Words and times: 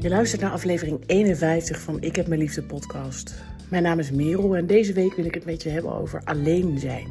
Je 0.00 0.08
luistert 0.08 0.40
naar 0.40 0.50
aflevering 0.50 1.02
51 1.06 1.80
van 1.80 2.00
Ik 2.00 2.16
heb 2.16 2.26
mijn 2.26 2.40
liefde 2.40 2.62
podcast. 2.62 3.34
Mijn 3.68 3.82
naam 3.82 3.98
is 3.98 4.10
Merel 4.10 4.56
en 4.56 4.66
deze 4.66 4.92
week 4.92 5.14
wil 5.14 5.24
ik 5.24 5.34
het 5.34 5.44
met 5.44 5.62
je 5.62 5.68
hebben 5.68 5.92
over 5.92 6.20
alleen 6.24 6.78
zijn. 6.78 7.06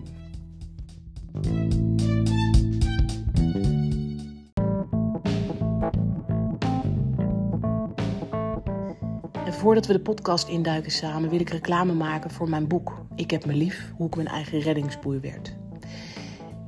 En 9.45 9.53
voordat 9.53 9.85
we 9.85 9.93
de 9.93 10.01
podcast 10.01 10.47
induiken 10.47 10.91
samen, 10.91 11.29
wil 11.29 11.39
ik 11.39 11.49
reclame 11.49 11.93
maken 11.93 12.31
voor 12.31 12.49
mijn 12.49 12.67
boek 12.67 13.05
Ik 13.15 13.31
heb 13.31 13.45
me 13.45 13.53
lief, 13.53 13.91
hoe 13.97 14.07
ik 14.07 14.15
mijn 14.15 14.27
eigen 14.27 14.59
reddingsboei 14.59 15.19
werd. 15.19 15.55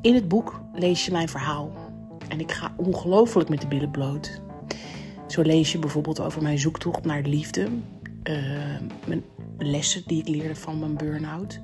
In 0.01 0.15
het 0.15 0.27
boek 0.27 0.61
lees 0.73 1.05
je 1.05 1.11
mijn 1.11 1.29
verhaal. 1.29 1.71
En 2.27 2.39
ik 2.39 2.51
ga 2.51 2.73
ongelooflijk 2.77 3.49
met 3.49 3.61
de 3.61 3.67
billen 3.67 3.91
bloot. 3.91 4.41
Zo 5.31 5.41
lees 5.41 5.71
je 5.71 5.79
bijvoorbeeld 5.79 6.19
over 6.19 6.41
mijn 6.41 6.59
zoektocht 6.59 7.05
naar 7.05 7.23
de 7.23 7.29
liefde. 7.29 7.67
Uh, 8.23 8.35
mijn 9.07 9.23
lessen 9.57 10.03
die 10.05 10.19
ik 10.19 10.27
leerde 10.27 10.55
van 10.55 10.79
mijn 10.79 10.97
burn-out. 10.97 11.59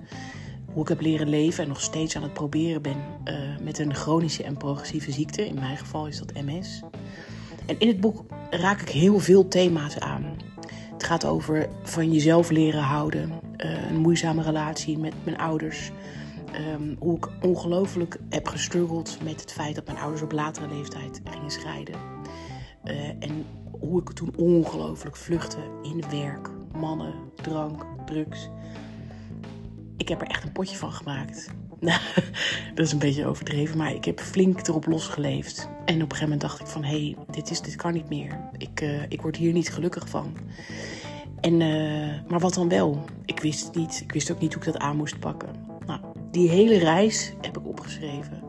Hoe 0.65 0.81
ik 0.81 0.87
heb 0.87 1.01
leren 1.01 1.29
leven 1.29 1.63
en 1.63 1.69
nog 1.69 1.81
steeds 1.81 2.15
aan 2.15 2.23
het 2.23 2.33
proberen 2.33 2.81
ben 2.81 2.97
uh, 3.25 3.33
met 3.61 3.79
een 3.79 3.95
chronische 3.95 4.43
en 4.43 4.57
progressieve 4.57 5.11
ziekte. 5.11 5.47
In 5.47 5.55
mijn 5.55 5.77
geval 5.77 6.07
is 6.07 6.17
dat 6.17 6.33
MS. 6.33 6.81
En 7.65 7.79
in 7.79 7.87
het 7.87 7.99
boek 7.99 8.25
raak 8.49 8.81
ik 8.81 8.89
heel 8.89 9.19
veel 9.19 9.47
thema's 9.47 9.99
aan. 9.99 10.37
Het 10.93 11.03
gaat 11.03 11.25
over 11.25 11.69
van 11.83 12.11
jezelf 12.11 12.49
leren 12.49 12.83
houden, 12.83 13.31
uh, 13.57 13.89
een 13.89 13.97
moeizame 13.97 14.41
relatie 14.41 14.97
met 14.97 15.13
mijn 15.23 15.37
ouders. 15.37 15.91
Um, 16.73 16.95
hoe 16.99 17.17
ik 17.17 17.27
ongelooflijk 17.41 18.17
heb 18.29 18.47
gestruggeld 18.47 19.17
met 19.23 19.41
het 19.41 19.53
feit 19.53 19.75
dat 19.75 19.85
mijn 19.85 19.97
ouders 19.97 20.21
op 20.21 20.31
latere 20.31 20.67
leeftijd 20.67 21.21
gingen 21.23 21.51
scheiden. 21.51 22.16
Uh, 22.89 23.07
en 23.19 23.45
hoe 23.79 24.01
ik 24.01 24.11
toen 24.11 24.33
ongelooflijk 24.35 25.15
vluchtte 25.15 25.57
in 25.81 26.03
werk, 26.09 26.49
mannen, 26.77 27.13
drank, 27.35 27.85
drugs. 28.05 28.49
Ik 29.97 30.09
heb 30.09 30.21
er 30.21 30.27
echt 30.27 30.43
een 30.43 30.51
potje 30.51 30.77
van 30.77 30.91
gemaakt. 30.91 31.49
dat 32.75 32.85
is 32.85 32.91
een 32.91 32.99
beetje 32.99 33.25
overdreven, 33.25 33.77
maar 33.77 33.93
ik 33.93 34.05
heb 34.05 34.19
flink 34.19 34.67
erop 34.67 34.85
losgeleefd. 34.85 35.69
En 35.85 35.95
op 35.95 36.01
een 36.01 36.01
gegeven 36.01 36.23
moment 36.23 36.41
dacht 36.41 36.59
ik 36.59 36.67
van, 36.67 36.83
hé, 36.83 36.89
hey, 36.89 37.15
dit, 37.31 37.49
is, 37.49 37.61
dit 37.61 37.75
kan 37.75 37.93
niet 37.93 38.09
meer. 38.09 38.39
Ik, 38.57 38.81
uh, 38.81 39.03
ik 39.09 39.21
word 39.21 39.35
hier 39.35 39.53
niet 39.53 39.69
gelukkig 39.69 40.09
van. 40.09 40.37
En, 41.39 41.61
uh, 41.61 42.13
maar 42.27 42.39
wat 42.39 42.53
dan 42.53 42.69
wel? 42.69 43.05
Ik 43.25 43.39
wist 43.39 43.65
het 43.65 43.75
niet. 43.75 44.01
Ik 44.03 44.11
wist 44.11 44.31
ook 44.31 44.39
niet 44.39 44.53
hoe 44.53 44.63
ik 44.63 44.71
dat 44.71 44.81
aan 44.81 44.97
moest 44.97 45.19
pakken. 45.19 45.49
Nou, 45.85 45.99
die 46.31 46.49
hele 46.49 46.77
reis 46.77 47.33
heb 47.41 47.57
ik 47.57 47.67
opgeschreven. 47.67 48.43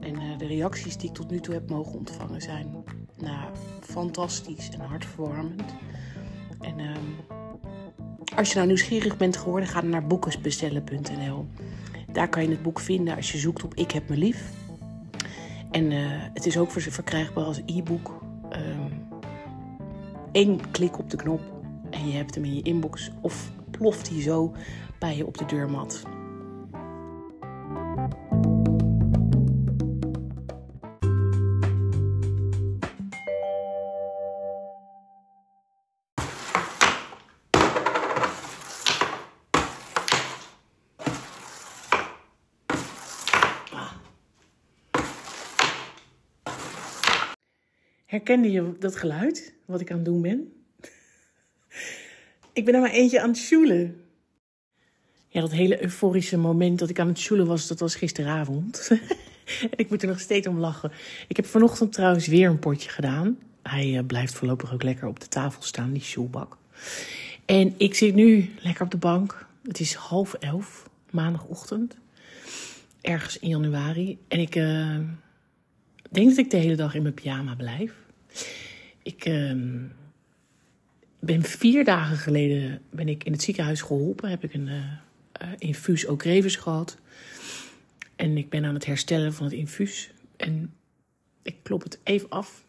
En 0.00 0.38
de 0.38 0.46
reacties 0.46 0.96
die 0.96 1.08
ik 1.08 1.14
tot 1.14 1.30
nu 1.30 1.40
toe 1.40 1.54
heb 1.54 1.70
mogen 1.70 1.98
ontvangen 1.98 2.40
zijn 2.40 2.84
nou, 3.20 3.48
fantastisch 3.80 4.70
en 4.70 4.80
hartverwarmend. 4.80 5.74
En 6.60 6.78
uh, 6.78 6.96
als 8.36 8.48
je 8.48 8.54
nou 8.54 8.66
nieuwsgierig 8.66 9.16
bent 9.16 9.36
geworden, 9.36 9.68
ga 9.68 9.80
dan 9.80 9.90
naar 9.90 10.06
boekensbestellen.nl. 10.06 11.46
Daar 12.12 12.28
kan 12.28 12.42
je 12.42 12.48
het 12.48 12.62
boek 12.62 12.80
vinden 12.80 13.16
als 13.16 13.32
je 13.32 13.38
zoekt 13.38 13.64
op 13.64 13.74
Ik 13.74 13.90
heb 13.90 14.08
me 14.08 14.16
lief. 14.16 14.52
En 15.70 15.90
uh, 15.90 15.98
het 16.34 16.46
is 16.46 16.58
ook 16.58 16.70
verkrijgbaar 16.70 17.44
als 17.44 17.60
e-book. 17.66 18.22
Eén 20.32 20.48
um, 20.48 20.70
klik 20.70 20.98
op 20.98 21.10
de 21.10 21.16
knop 21.16 21.40
en 21.90 22.08
je 22.08 22.16
hebt 22.16 22.34
hem 22.34 22.44
in 22.44 22.54
je 22.54 22.62
inbox 22.62 23.10
of 23.20 23.50
ploft 23.70 24.08
hij 24.08 24.22
zo 24.22 24.54
bij 24.98 25.16
je 25.16 25.26
op 25.26 25.38
de 25.38 25.44
deurmat. 25.44 26.02
Herkende 48.10 48.50
je 48.50 48.72
dat 48.78 48.96
geluid, 48.96 49.52
wat 49.64 49.80
ik 49.80 49.90
aan 49.90 49.96
het 49.96 50.04
doen 50.04 50.22
ben? 50.22 50.52
ik 52.52 52.64
ben 52.64 52.74
er 52.74 52.80
maar 52.80 52.90
eentje 52.90 53.20
aan 53.20 53.28
het 53.28 53.38
sjoelen. 53.38 54.04
Ja, 55.28 55.40
dat 55.40 55.50
hele 55.50 55.82
euforische 55.82 56.36
moment 56.36 56.78
dat 56.78 56.90
ik 56.90 56.98
aan 56.98 57.08
het 57.08 57.18
sjoelen 57.18 57.46
was, 57.46 57.66
dat 57.66 57.80
was 57.80 57.94
gisteravond. 57.94 58.88
en 59.70 59.76
ik 59.76 59.90
moet 59.90 60.02
er 60.02 60.08
nog 60.08 60.20
steeds 60.20 60.46
om 60.46 60.58
lachen. 60.58 60.92
Ik 61.28 61.36
heb 61.36 61.46
vanochtend 61.46 61.92
trouwens 61.92 62.26
weer 62.26 62.48
een 62.48 62.58
potje 62.58 62.90
gedaan. 62.90 63.38
Hij 63.62 63.92
uh, 63.92 64.00
blijft 64.06 64.34
voorlopig 64.34 64.72
ook 64.72 64.82
lekker 64.82 65.08
op 65.08 65.20
de 65.20 65.28
tafel 65.28 65.62
staan, 65.62 65.92
die 65.92 66.02
sjoelbak. 66.02 66.56
En 67.44 67.74
ik 67.76 67.94
zit 67.94 68.14
nu 68.14 68.50
lekker 68.60 68.84
op 68.84 68.90
de 68.90 68.96
bank. 68.96 69.46
Het 69.62 69.80
is 69.80 69.94
half 69.94 70.34
elf, 70.34 70.88
maandagochtend. 71.10 71.96
Ergens 73.00 73.38
in 73.38 73.48
januari. 73.48 74.18
En 74.28 74.38
ik... 74.40 74.54
Ik 74.54 74.62
denk 76.14 76.28
dat 76.28 76.38
ik 76.38 76.50
de 76.50 76.56
hele 76.56 76.74
dag 76.74 76.94
in 76.94 77.02
mijn 77.02 77.14
pyjama 77.14 77.54
blijf. 77.54 77.92
Ik 79.02 79.26
uh, 79.26 79.52
ben 81.20 81.42
vier 81.42 81.84
dagen 81.84 82.16
geleden 82.16 82.80
ben 82.90 83.08
ik 83.08 83.24
in 83.24 83.32
het 83.32 83.42
ziekenhuis 83.42 83.80
geholpen. 83.80 84.30
Heb 84.30 84.44
ik 84.44 84.54
een 84.54 84.66
uh, 84.66 84.74
uh, 84.74 85.48
infuus 85.58 86.06
Ocrevus 86.06 86.56
gehad. 86.56 86.98
En 88.16 88.36
ik 88.36 88.48
ben 88.48 88.64
aan 88.64 88.74
het 88.74 88.86
herstellen 88.86 89.34
van 89.34 89.44
het 89.44 89.54
infuus. 89.54 90.10
En 90.36 90.72
ik 91.42 91.56
klop 91.62 91.82
het 91.82 91.98
even 92.02 92.28
af. 92.28 92.64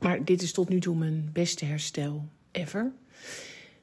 Maar 0.00 0.24
dit 0.24 0.42
is 0.42 0.52
tot 0.52 0.68
nu 0.68 0.80
toe 0.80 0.96
mijn 0.96 1.30
beste 1.32 1.64
herstel 1.64 2.28
ever. 2.50 2.92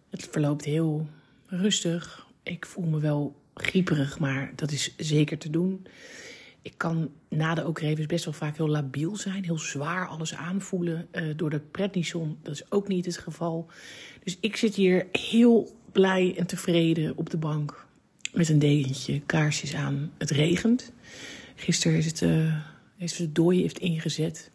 Het 0.09 0.27
verloopt 0.31 0.65
heel 0.65 1.07
rustig. 1.45 2.27
Ik 2.43 2.65
voel 2.65 2.85
me 2.85 2.99
wel 2.99 3.35
grieperig, 3.53 4.19
maar 4.19 4.51
dat 4.55 4.71
is 4.71 4.93
zeker 4.97 5.37
te 5.37 5.49
doen. 5.49 5.85
Ik 6.61 6.73
kan 6.77 7.11
na 7.29 7.53
de 7.53 7.67
Ocrevus 7.67 8.05
best 8.05 8.25
wel 8.25 8.33
vaak 8.33 8.57
heel 8.57 8.67
labiel 8.67 9.15
zijn, 9.15 9.43
heel 9.43 9.59
zwaar 9.59 10.07
alles 10.07 10.35
aanvoelen. 10.35 11.07
Uh, 11.11 11.37
door 11.37 11.49
de 11.49 11.59
prednison, 11.59 12.37
dat 12.41 12.53
is 12.53 12.71
ook 12.71 12.87
niet 12.87 13.05
het 13.05 13.17
geval. 13.17 13.67
Dus 14.23 14.37
ik 14.39 14.55
zit 14.55 14.75
hier 14.75 15.07
heel 15.11 15.75
blij 15.91 16.35
en 16.37 16.47
tevreden 16.47 17.17
op 17.17 17.29
de 17.29 17.37
bank 17.37 17.85
met 18.33 18.49
een 18.49 18.59
dekentje, 18.59 19.21
kaarsjes 19.21 19.75
aan. 19.75 20.11
Het 20.17 20.29
regent. 20.29 20.91
Gisteren 21.55 21.97
is 21.97 22.05
het, 22.05 22.21
uh, 22.21 22.55
is 22.97 23.17
het 23.17 23.35
dooi 23.35 23.61
heeft 23.61 23.79
ingezet. 23.79 24.51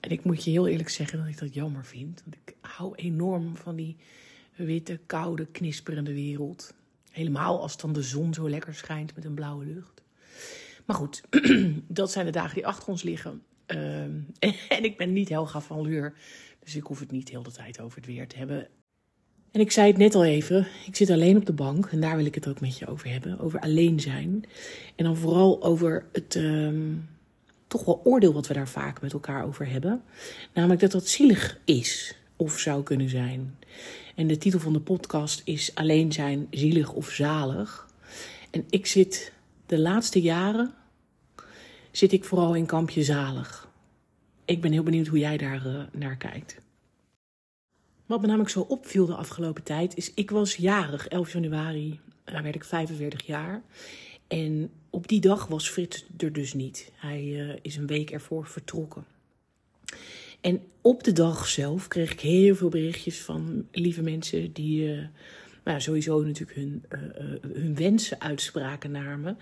En 0.00 0.10
ik 0.10 0.24
moet 0.24 0.44
je 0.44 0.50
heel 0.50 0.68
eerlijk 0.68 0.88
zeggen 0.88 1.18
dat 1.18 1.28
ik 1.28 1.38
dat 1.38 1.54
jammer 1.54 1.84
vind. 1.84 2.22
Want 2.24 2.36
ik 2.44 2.54
hou 2.60 2.94
enorm 2.94 3.56
van 3.56 3.76
die 3.76 3.96
witte, 4.56 5.00
koude, 5.06 5.46
knisperende 5.46 6.12
wereld. 6.12 6.74
Helemaal 7.10 7.60
als 7.60 7.76
dan 7.76 7.92
de 7.92 8.02
zon 8.02 8.34
zo 8.34 8.48
lekker 8.48 8.74
schijnt 8.74 9.14
met 9.14 9.24
een 9.24 9.34
blauwe 9.34 9.64
lucht. 9.64 9.97
Maar 10.88 10.96
goed, 10.96 11.22
dat 12.00 12.12
zijn 12.12 12.26
de 12.26 12.32
dagen 12.32 12.54
die 12.54 12.66
achter 12.66 12.88
ons 12.88 13.02
liggen. 13.02 13.42
Uh, 13.66 14.00
en, 14.76 14.84
ik 14.84 14.96
ben 14.96 15.12
niet 15.12 15.28
Helga 15.28 15.60
van 15.60 15.82
Leur. 15.82 16.14
Dus 16.64 16.76
ik 16.76 16.82
hoef 16.82 17.00
het 17.00 17.10
niet 17.10 17.28
heel 17.28 17.42
de 17.42 17.52
tijd 17.52 17.80
over 17.80 17.96
het 17.96 18.06
weer 18.06 18.28
te 18.28 18.36
hebben. 18.36 18.68
En 19.50 19.60
ik 19.60 19.70
zei 19.70 19.86
het 19.86 19.96
net 19.96 20.14
al 20.14 20.24
even, 20.24 20.66
ik 20.86 20.96
zit 20.96 21.10
alleen 21.10 21.36
op 21.36 21.46
de 21.46 21.52
bank. 21.52 21.86
En 21.86 22.00
daar 22.00 22.16
wil 22.16 22.24
ik 22.24 22.34
het 22.34 22.48
ook 22.48 22.60
met 22.60 22.78
je 22.78 22.86
over 22.86 23.10
hebben. 23.10 23.38
Over 23.38 23.60
alleen 23.60 24.00
zijn. 24.00 24.44
En 24.96 25.04
dan 25.04 25.16
vooral 25.16 25.62
over 25.62 26.06
het 26.12 26.34
um, 26.34 27.08
toch 27.66 27.84
wel 27.84 28.00
oordeel 28.04 28.32
wat 28.32 28.46
we 28.46 28.54
daar 28.54 28.68
vaak 28.68 29.00
met 29.00 29.12
elkaar 29.12 29.44
over 29.44 29.68
hebben. 29.70 30.02
Namelijk 30.54 30.80
dat 30.80 30.92
dat 30.92 31.08
zielig 31.08 31.60
is 31.64 32.16
of 32.36 32.58
zou 32.58 32.82
kunnen 32.82 33.08
zijn. 33.08 33.58
En 34.14 34.26
de 34.26 34.38
titel 34.38 34.60
van 34.60 34.72
de 34.72 34.80
podcast 34.80 35.42
is 35.44 35.74
Alleen 35.74 36.12
zijn, 36.12 36.46
zielig 36.50 36.92
of 36.92 37.10
zalig. 37.10 37.88
En 38.50 38.64
ik 38.70 38.86
zit 38.86 39.32
de 39.68 39.78
laatste 39.78 40.20
jaren 40.20 40.74
zit 41.90 42.12
ik 42.12 42.24
vooral 42.24 42.54
in 42.54 42.66
kampje 42.66 43.02
zalig. 43.02 43.68
Ik 44.44 44.60
ben 44.60 44.72
heel 44.72 44.82
benieuwd 44.82 45.06
hoe 45.06 45.18
jij 45.18 45.36
daar 45.36 45.66
uh, 45.66 45.82
naar 45.92 46.16
kijkt. 46.16 46.56
Wat 48.06 48.20
me 48.20 48.26
namelijk 48.26 48.50
zo 48.50 48.60
opviel 48.60 49.06
de 49.06 49.14
afgelopen 49.14 49.62
tijd 49.62 49.96
is, 49.96 50.14
ik 50.14 50.30
was 50.30 50.56
jarig, 50.56 51.08
11 51.08 51.32
januari, 51.32 52.00
daar 52.24 52.42
werd 52.42 52.54
ik 52.54 52.64
45 52.64 53.26
jaar. 53.26 53.62
En 54.26 54.70
op 54.90 55.08
die 55.08 55.20
dag 55.20 55.46
was 55.46 55.70
Frits 55.70 56.04
er 56.16 56.32
dus 56.32 56.54
niet. 56.54 56.92
Hij 56.94 57.22
uh, 57.22 57.56
is 57.62 57.76
een 57.76 57.86
week 57.86 58.10
ervoor 58.10 58.46
vertrokken. 58.46 59.04
En 60.40 60.60
op 60.80 61.04
de 61.04 61.12
dag 61.12 61.46
zelf 61.46 61.88
kreeg 61.88 62.12
ik 62.12 62.20
heel 62.20 62.54
veel 62.54 62.68
berichtjes 62.68 63.20
van 63.20 63.66
lieve 63.72 64.02
mensen 64.02 64.52
die 64.52 64.96
uh, 64.96 65.06
nou, 65.68 65.80
sowieso 65.80 66.22
natuurlijk 66.22 66.58
hun, 66.58 66.84
uh, 66.90 67.02
uh, 67.02 67.54
hun 67.54 67.74
wensen 67.74 68.20
uitspraken 68.20 68.90
naar 68.90 69.18
me. 69.18 69.34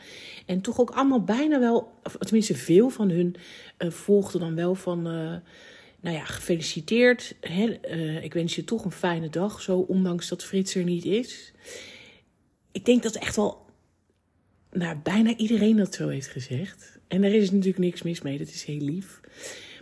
En 0.46 0.60
toch 0.60 0.80
ook 0.80 0.90
allemaal 0.90 1.24
bijna 1.24 1.60
wel, 1.60 2.00
of 2.02 2.16
tenminste 2.18 2.54
veel 2.54 2.88
van 2.88 3.10
hun 3.10 3.36
uh, 3.78 3.90
volgden 3.90 4.40
dan 4.40 4.54
wel 4.54 4.74
van, 4.74 5.02
nou 6.00 6.16
ja, 6.16 6.24
gefeliciteerd. 6.24 7.34
Hè, 7.40 7.64
ik 8.20 8.34
wens 8.34 8.54
je 8.54 8.64
toch 8.64 8.84
een 8.84 8.90
fijne 8.90 9.28
dag, 9.28 9.60
zo 9.60 9.78
ondanks 9.78 10.28
dat 10.28 10.44
Frits 10.44 10.74
er 10.74 10.84
niet 10.84 11.04
is. 11.04 11.52
Ik 12.72 12.84
denk 12.84 13.02
dat 13.02 13.14
echt 13.14 13.36
wel, 13.36 13.66
nou, 14.70 14.96
bijna 15.02 15.36
iedereen 15.36 15.76
dat 15.76 15.94
zo 15.94 16.08
heeft 16.08 16.28
gezegd. 16.28 16.98
En 17.08 17.22
daar 17.22 17.30
is 17.30 17.50
natuurlijk 17.50 17.78
niks 17.78 18.02
mis 18.02 18.22
mee, 18.22 18.38
dat 18.38 18.48
is 18.48 18.64
heel 18.64 18.80
lief. 18.80 19.20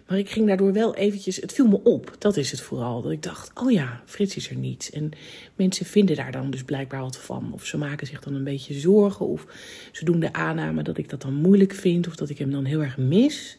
Maar 0.06 0.18
ik 0.18 0.30
ging 0.30 0.46
daardoor 0.46 0.72
wel 0.72 0.94
eventjes, 0.94 1.36
het 1.36 1.52
viel 1.52 1.66
me 1.66 1.80
op, 1.82 2.16
dat 2.18 2.36
is 2.36 2.50
het 2.50 2.60
vooral. 2.60 3.02
Dat 3.02 3.12
ik 3.12 3.22
dacht, 3.22 3.50
oh 3.60 3.70
ja, 3.70 4.02
Frits 4.04 4.36
is 4.36 4.50
er 4.50 4.56
niet. 4.56 4.90
En 4.92 5.10
mensen 5.56 5.86
vinden 5.86 6.16
daar 6.16 6.32
dan 6.32 6.50
dus 6.50 6.64
blijkbaar 6.64 7.00
wat 7.00 7.16
van. 7.16 7.50
Of 7.52 7.64
ze 7.64 7.76
maken 7.76 8.06
zich 8.06 8.20
dan 8.20 8.34
een 8.34 8.44
beetje 8.44 8.74
zorgen. 8.74 9.26
Of 9.26 9.46
ze 9.92 10.04
doen 10.04 10.20
de 10.20 10.32
aanname 10.32 10.82
dat 10.82 10.98
ik 10.98 11.08
dat 11.08 11.22
dan 11.22 11.34
moeilijk 11.34 11.72
vind. 11.72 12.06
Of 12.06 12.16
dat 12.16 12.28
ik 12.28 12.38
hem 12.38 12.50
dan 12.50 12.64
heel 12.64 12.82
erg 12.82 12.96
mis. 12.96 13.56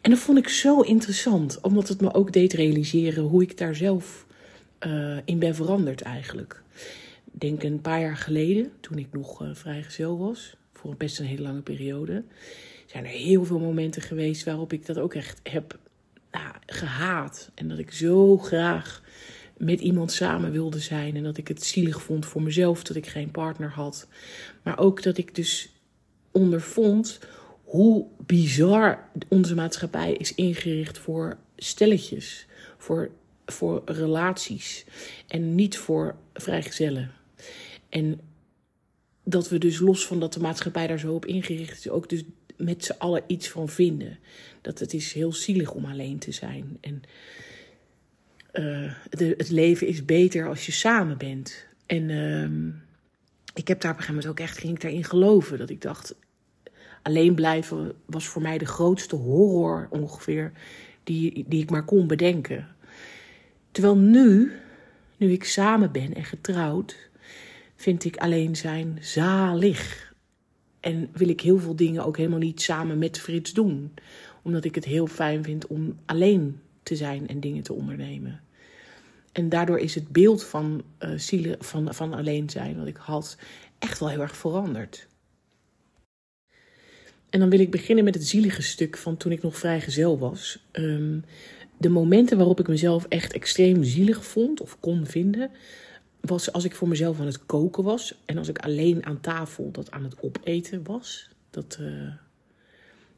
En 0.00 0.10
dat 0.10 0.20
vond 0.20 0.38
ik 0.38 0.48
zo 0.48 0.80
interessant, 0.80 1.60
omdat 1.60 1.88
het 1.88 2.00
me 2.00 2.14
ook 2.14 2.32
deed 2.32 2.52
realiseren 2.52 3.22
hoe 3.24 3.42
ik 3.42 3.58
daar 3.58 3.74
zelf 3.74 4.26
uh, 4.86 5.16
in 5.24 5.38
ben 5.38 5.54
veranderd 5.54 6.00
eigenlijk. 6.00 6.62
Ik 7.32 7.40
denk 7.40 7.62
een 7.62 7.80
paar 7.80 8.00
jaar 8.00 8.16
geleden, 8.16 8.72
toen 8.80 8.98
ik 8.98 9.06
nog 9.12 9.42
uh, 9.42 9.48
vrijgezel 9.52 10.18
was, 10.18 10.56
voor 10.72 10.94
best 10.96 11.18
een 11.18 11.26
hele 11.26 11.42
lange 11.42 11.60
periode, 11.60 12.24
zijn 12.86 13.04
er 13.04 13.10
heel 13.10 13.44
veel 13.44 13.58
momenten 13.58 14.02
geweest 14.02 14.44
waarop 14.44 14.72
ik 14.72 14.86
dat 14.86 14.98
ook 14.98 15.14
echt 15.14 15.40
heb 15.42 15.78
nou, 16.30 16.54
gehaat. 16.66 17.50
En 17.54 17.68
dat 17.68 17.78
ik 17.78 17.92
zo 17.92 18.38
graag 18.38 19.02
met 19.56 19.80
iemand 19.80 20.12
samen 20.12 20.52
wilde 20.52 20.78
zijn. 20.78 21.16
En 21.16 21.22
dat 21.22 21.36
ik 21.36 21.48
het 21.48 21.64
zielig 21.64 22.02
vond 22.02 22.26
voor 22.26 22.42
mezelf 22.42 22.82
dat 22.82 22.96
ik 22.96 23.06
geen 23.06 23.30
partner 23.30 23.70
had. 23.70 24.08
Maar 24.62 24.78
ook 24.78 25.02
dat 25.02 25.18
ik 25.18 25.34
dus 25.34 25.72
ondervond 26.30 27.18
hoe 27.64 28.06
bizar 28.26 29.08
onze 29.28 29.54
maatschappij 29.54 30.12
is 30.12 30.34
ingericht 30.34 30.98
voor 30.98 31.36
stelletjes, 31.56 32.46
voor, 32.78 33.10
voor 33.46 33.82
relaties 33.84 34.84
en 35.26 35.54
niet 35.54 35.78
voor 35.78 36.16
vrijgezellen. 36.34 37.10
En 37.88 38.20
dat 39.24 39.48
we 39.48 39.58
dus 39.58 39.78
los 39.78 40.06
van 40.06 40.20
dat 40.20 40.32
de 40.32 40.40
maatschappij 40.40 40.86
daar 40.86 40.98
zo 40.98 41.14
op 41.14 41.26
ingericht 41.26 41.78
is, 41.78 41.88
ook 41.88 42.08
dus 42.08 42.22
met 42.56 42.84
z'n 42.84 42.94
allen 42.98 43.22
iets 43.26 43.48
van 43.48 43.68
vinden. 43.68 44.18
Dat 44.60 44.78
het 44.78 44.94
is 44.94 45.12
heel 45.12 45.32
zielig 45.32 45.72
om 45.72 45.84
alleen 45.84 46.18
te 46.18 46.32
zijn. 46.32 46.78
En 46.80 47.02
uh, 48.52 48.92
de, 49.10 49.34
het 49.36 49.50
leven 49.50 49.86
is 49.86 50.04
beter 50.04 50.48
als 50.48 50.66
je 50.66 50.72
samen 50.72 51.18
bent. 51.18 51.66
En 51.86 52.08
uh, 52.08 52.72
ik 53.54 53.68
heb 53.68 53.80
daar 53.80 53.92
op 53.92 53.96
een 53.96 54.04
gegeven 54.04 54.14
moment 54.14 54.26
ook 54.26 54.40
echt 54.40 54.58
ging 54.58 54.74
ik 54.74 54.80
daarin 54.80 55.04
geloven. 55.04 55.58
Dat 55.58 55.70
ik 55.70 55.80
dacht, 55.80 56.14
alleen 57.02 57.34
blijven 57.34 57.92
was 58.06 58.26
voor 58.26 58.42
mij 58.42 58.58
de 58.58 58.66
grootste 58.66 59.16
horror 59.16 59.86
ongeveer 59.90 60.52
die, 61.04 61.44
die 61.48 61.62
ik 61.62 61.70
maar 61.70 61.84
kon 61.84 62.06
bedenken. 62.06 62.66
Terwijl 63.70 63.96
nu, 63.96 64.52
nu 65.16 65.32
ik 65.32 65.44
samen 65.44 65.92
ben 65.92 66.14
en 66.14 66.24
getrouwd, 66.24 66.96
vind 67.76 68.04
ik 68.04 68.16
alleen 68.16 68.56
zijn 68.56 68.98
zalig. 69.00 70.14
En 70.86 71.08
wil 71.12 71.28
ik 71.28 71.40
heel 71.40 71.58
veel 71.58 71.76
dingen 71.76 72.04
ook 72.04 72.16
helemaal 72.16 72.38
niet 72.38 72.62
samen 72.62 72.98
met 72.98 73.18
Frits 73.18 73.52
doen. 73.52 73.94
Omdat 74.42 74.64
ik 74.64 74.74
het 74.74 74.84
heel 74.84 75.06
fijn 75.06 75.44
vind 75.44 75.66
om 75.66 75.98
alleen 76.04 76.60
te 76.82 76.96
zijn 76.96 77.28
en 77.28 77.40
dingen 77.40 77.62
te 77.62 77.72
ondernemen. 77.72 78.40
En 79.32 79.48
daardoor 79.48 79.78
is 79.78 79.94
het 79.94 80.08
beeld 80.08 80.44
van, 80.44 80.82
uh, 80.98 81.10
zielen, 81.16 81.56
van, 81.58 81.94
van 81.94 82.14
alleen 82.14 82.50
zijn 82.50 82.78
wat 82.78 82.86
ik 82.86 82.96
had 82.96 83.36
echt 83.78 83.98
wel 83.98 84.08
heel 84.08 84.20
erg 84.20 84.36
veranderd. 84.36 85.06
En 87.30 87.40
dan 87.40 87.50
wil 87.50 87.60
ik 87.60 87.70
beginnen 87.70 88.04
met 88.04 88.14
het 88.14 88.26
zielige 88.26 88.62
stuk 88.62 88.96
van 88.96 89.16
toen 89.16 89.32
ik 89.32 89.42
nog 89.42 89.58
vrijgezel 89.58 90.18
was. 90.18 90.66
Um, 90.72 91.24
de 91.76 91.88
momenten 91.88 92.36
waarop 92.36 92.60
ik 92.60 92.68
mezelf 92.68 93.06
echt 93.08 93.32
extreem 93.32 93.84
zielig 93.84 94.26
vond 94.26 94.60
of 94.60 94.80
kon 94.80 95.06
vinden, 95.06 95.50
als 96.30 96.64
ik 96.64 96.74
voor 96.74 96.88
mezelf 96.88 97.20
aan 97.20 97.26
het 97.26 97.46
koken 97.46 97.84
was 97.84 98.14
en 98.24 98.38
als 98.38 98.48
ik 98.48 98.58
alleen 98.58 99.06
aan 99.06 99.20
tafel 99.20 99.70
dat 99.70 99.90
aan 99.90 100.04
het 100.04 100.22
opeten 100.22 100.84
was. 100.84 101.28
Dat 101.50 101.78
uh, 101.80 102.12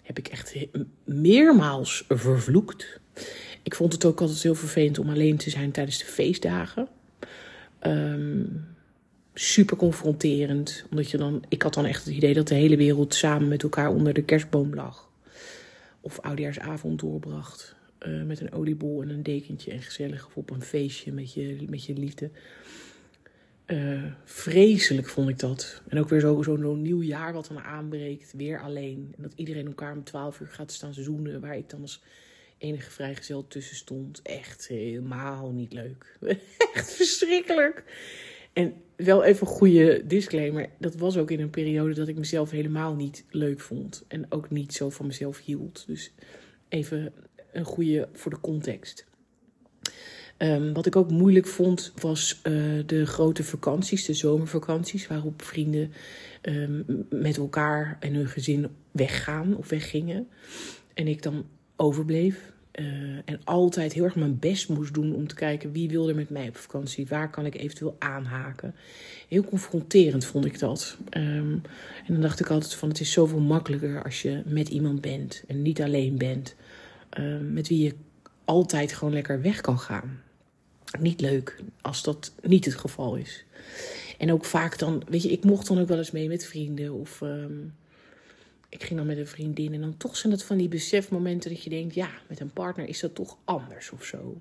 heb 0.02 0.18
ik 0.18 0.28
echt 0.28 0.56
meermaals 1.04 2.04
vervloekt. 2.08 3.00
Ik 3.62 3.74
vond 3.74 3.92
het 3.92 4.04
ook 4.04 4.20
altijd 4.20 4.42
heel 4.42 4.54
vervelend 4.54 4.98
om 4.98 5.08
alleen 5.08 5.36
te 5.36 5.50
zijn 5.50 5.70
tijdens 5.70 5.98
de 5.98 6.04
feestdagen. 6.04 6.88
Um, 7.82 8.66
super 9.34 9.76
confronterend. 9.76 10.84
Omdat 10.90 11.10
je 11.10 11.16
dan, 11.16 11.44
ik 11.48 11.62
had 11.62 11.74
dan 11.74 11.84
echt 11.84 12.04
het 12.04 12.14
idee 12.14 12.34
dat 12.34 12.48
de 12.48 12.54
hele 12.54 12.76
wereld 12.76 13.14
samen 13.14 13.48
met 13.48 13.62
elkaar 13.62 13.90
onder 13.90 14.12
de 14.12 14.22
kerstboom 14.22 14.74
lag. 14.74 15.10
Of 16.00 16.20
oudejaarsavond 16.20 17.00
doorbracht. 17.00 17.76
Uh, 18.06 18.22
met 18.22 18.40
een 18.40 18.52
oliebol 18.52 19.02
en 19.02 19.10
een 19.10 19.22
dekentje 19.22 19.70
en 19.70 19.82
gezellig. 19.82 20.26
Of 20.26 20.36
op 20.36 20.50
een 20.50 20.62
feestje 20.62 21.12
met 21.12 21.32
je, 21.32 21.64
met 21.68 21.84
je 21.84 21.94
liefde. 21.94 22.30
Uh, 23.68 24.04
vreselijk 24.24 25.08
vond 25.08 25.28
ik 25.28 25.38
dat. 25.38 25.82
En 25.88 25.98
ook 25.98 26.08
weer 26.08 26.20
zo'n 26.20 26.44
zo, 26.44 26.56
zo 26.56 26.74
nieuw 26.74 27.02
jaar 27.02 27.32
wat 27.32 27.46
dan 27.46 27.60
aanbreekt. 27.60 28.32
Weer 28.36 28.60
alleen. 28.60 29.12
En 29.16 29.22
dat 29.22 29.32
iedereen 29.36 29.66
elkaar 29.66 29.92
om 29.92 30.04
12 30.04 30.40
uur 30.40 30.46
gaat 30.46 30.72
staan 30.72 30.94
zoenen. 30.94 31.40
Waar 31.40 31.56
ik 31.56 31.70
dan 31.70 31.80
als 31.80 32.02
enige 32.58 32.90
vrijgezel 32.90 33.46
tussen 33.48 33.76
stond. 33.76 34.22
Echt 34.22 34.68
helemaal 34.68 35.50
niet 35.50 35.72
leuk. 35.72 36.18
Echt 36.74 36.92
verschrikkelijk. 36.92 37.84
En 38.52 38.74
wel 38.96 39.24
even 39.24 39.46
een 39.46 39.52
goede 39.52 40.06
disclaimer. 40.06 40.68
Dat 40.78 40.94
was 40.94 41.16
ook 41.16 41.30
in 41.30 41.40
een 41.40 41.50
periode 41.50 41.94
dat 41.94 42.08
ik 42.08 42.16
mezelf 42.16 42.50
helemaal 42.50 42.94
niet 42.94 43.24
leuk 43.30 43.60
vond. 43.60 44.04
En 44.08 44.26
ook 44.28 44.50
niet 44.50 44.74
zo 44.74 44.90
van 44.90 45.06
mezelf 45.06 45.44
hield. 45.44 45.84
Dus 45.86 46.12
even 46.68 47.12
een 47.52 47.64
goede 47.64 48.08
voor 48.12 48.30
de 48.30 48.40
context. 48.40 49.06
Um, 50.42 50.72
wat 50.72 50.86
ik 50.86 50.96
ook 50.96 51.10
moeilijk 51.10 51.46
vond 51.46 51.92
was 52.00 52.40
uh, 52.42 52.82
de 52.86 53.06
grote 53.06 53.44
vakanties, 53.44 54.04
de 54.04 54.14
zomervakanties, 54.14 55.06
waarop 55.06 55.42
vrienden 55.42 55.92
um, 56.42 56.84
met 57.10 57.36
elkaar 57.36 57.96
en 58.00 58.14
hun 58.14 58.28
gezin 58.28 58.68
weggaan 58.90 59.56
of 59.56 59.68
weggingen. 59.68 60.28
En 60.94 61.06
ik 61.06 61.22
dan 61.22 61.46
overbleef. 61.76 62.52
Uh, 62.80 62.86
en 63.24 63.40
altijd 63.44 63.92
heel 63.92 64.04
erg 64.04 64.14
mijn 64.16 64.38
best 64.38 64.68
moest 64.68 64.94
doen 64.94 65.14
om 65.14 65.26
te 65.26 65.34
kijken 65.34 65.72
wie 65.72 65.88
wil 65.88 66.08
er 66.08 66.14
met 66.14 66.30
mij 66.30 66.48
op 66.48 66.56
vakantie, 66.56 67.06
waar 67.06 67.30
kan 67.30 67.46
ik 67.46 67.54
eventueel 67.54 67.96
aanhaken. 67.98 68.74
Heel 69.28 69.44
confronterend 69.44 70.24
vond 70.24 70.44
ik 70.44 70.58
dat. 70.58 70.96
Um, 71.16 71.62
en 72.06 72.12
dan 72.12 72.20
dacht 72.20 72.40
ik 72.40 72.50
altijd 72.50 72.74
van 72.74 72.88
het 72.88 73.00
is 73.00 73.12
zoveel 73.12 73.40
makkelijker 73.40 74.04
als 74.04 74.22
je 74.22 74.42
met 74.46 74.68
iemand 74.68 75.00
bent 75.00 75.42
en 75.46 75.62
niet 75.62 75.82
alleen 75.82 76.18
bent, 76.18 76.54
met 77.50 77.68
wie 77.68 77.82
je 77.82 77.94
altijd 78.44 78.92
gewoon 78.92 79.14
lekker 79.14 79.42
weg 79.42 79.60
kan 79.60 79.78
gaan. 79.78 80.20
Niet 80.98 81.20
leuk 81.20 81.60
als 81.80 82.02
dat 82.02 82.32
niet 82.42 82.64
het 82.64 82.74
geval 82.74 83.16
is. 83.16 83.44
En 84.18 84.32
ook 84.32 84.44
vaak 84.44 84.78
dan, 84.78 85.02
weet 85.08 85.22
je, 85.22 85.30
ik 85.30 85.44
mocht 85.44 85.66
dan 85.66 85.80
ook 85.80 85.88
wel 85.88 85.98
eens 85.98 86.10
mee 86.10 86.28
met 86.28 86.46
vrienden 86.46 86.92
of 86.92 87.20
um, 87.20 87.74
ik 88.68 88.82
ging 88.82 88.98
dan 88.98 89.06
met 89.06 89.18
een 89.18 89.26
vriendin 89.26 89.74
en 89.74 89.80
dan 89.80 89.96
toch 89.96 90.16
zijn 90.16 90.32
het 90.32 90.42
van 90.42 90.56
die 90.56 90.68
besefmomenten 90.68 91.50
dat 91.50 91.62
je 91.62 91.70
denkt, 91.70 91.94
ja, 91.94 92.10
met 92.28 92.40
een 92.40 92.52
partner 92.52 92.88
is 92.88 93.00
dat 93.00 93.14
toch 93.14 93.36
anders 93.44 93.90
of 93.90 94.04
zo. 94.04 94.38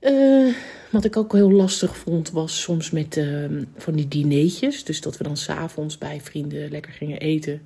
Uh, 0.00 0.54
wat 0.90 1.04
ik 1.04 1.16
ook 1.16 1.32
heel 1.32 1.50
lastig 1.50 1.96
vond 1.96 2.30
was 2.30 2.60
soms 2.60 2.90
met 2.90 3.16
uh, 3.16 3.62
van 3.76 3.94
die 3.94 4.08
dineetjes. 4.08 4.84
Dus 4.84 5.00
dat 5.00 5.16
we 5.16 5.24
dan 5.24 5.36
s'avonds 5.36 5.98
bij 5.98 6.20
vrienden 6.20 6.70
lekker 6.70 6.92
gingen 6.92 7.20
eten. 7.20 7.62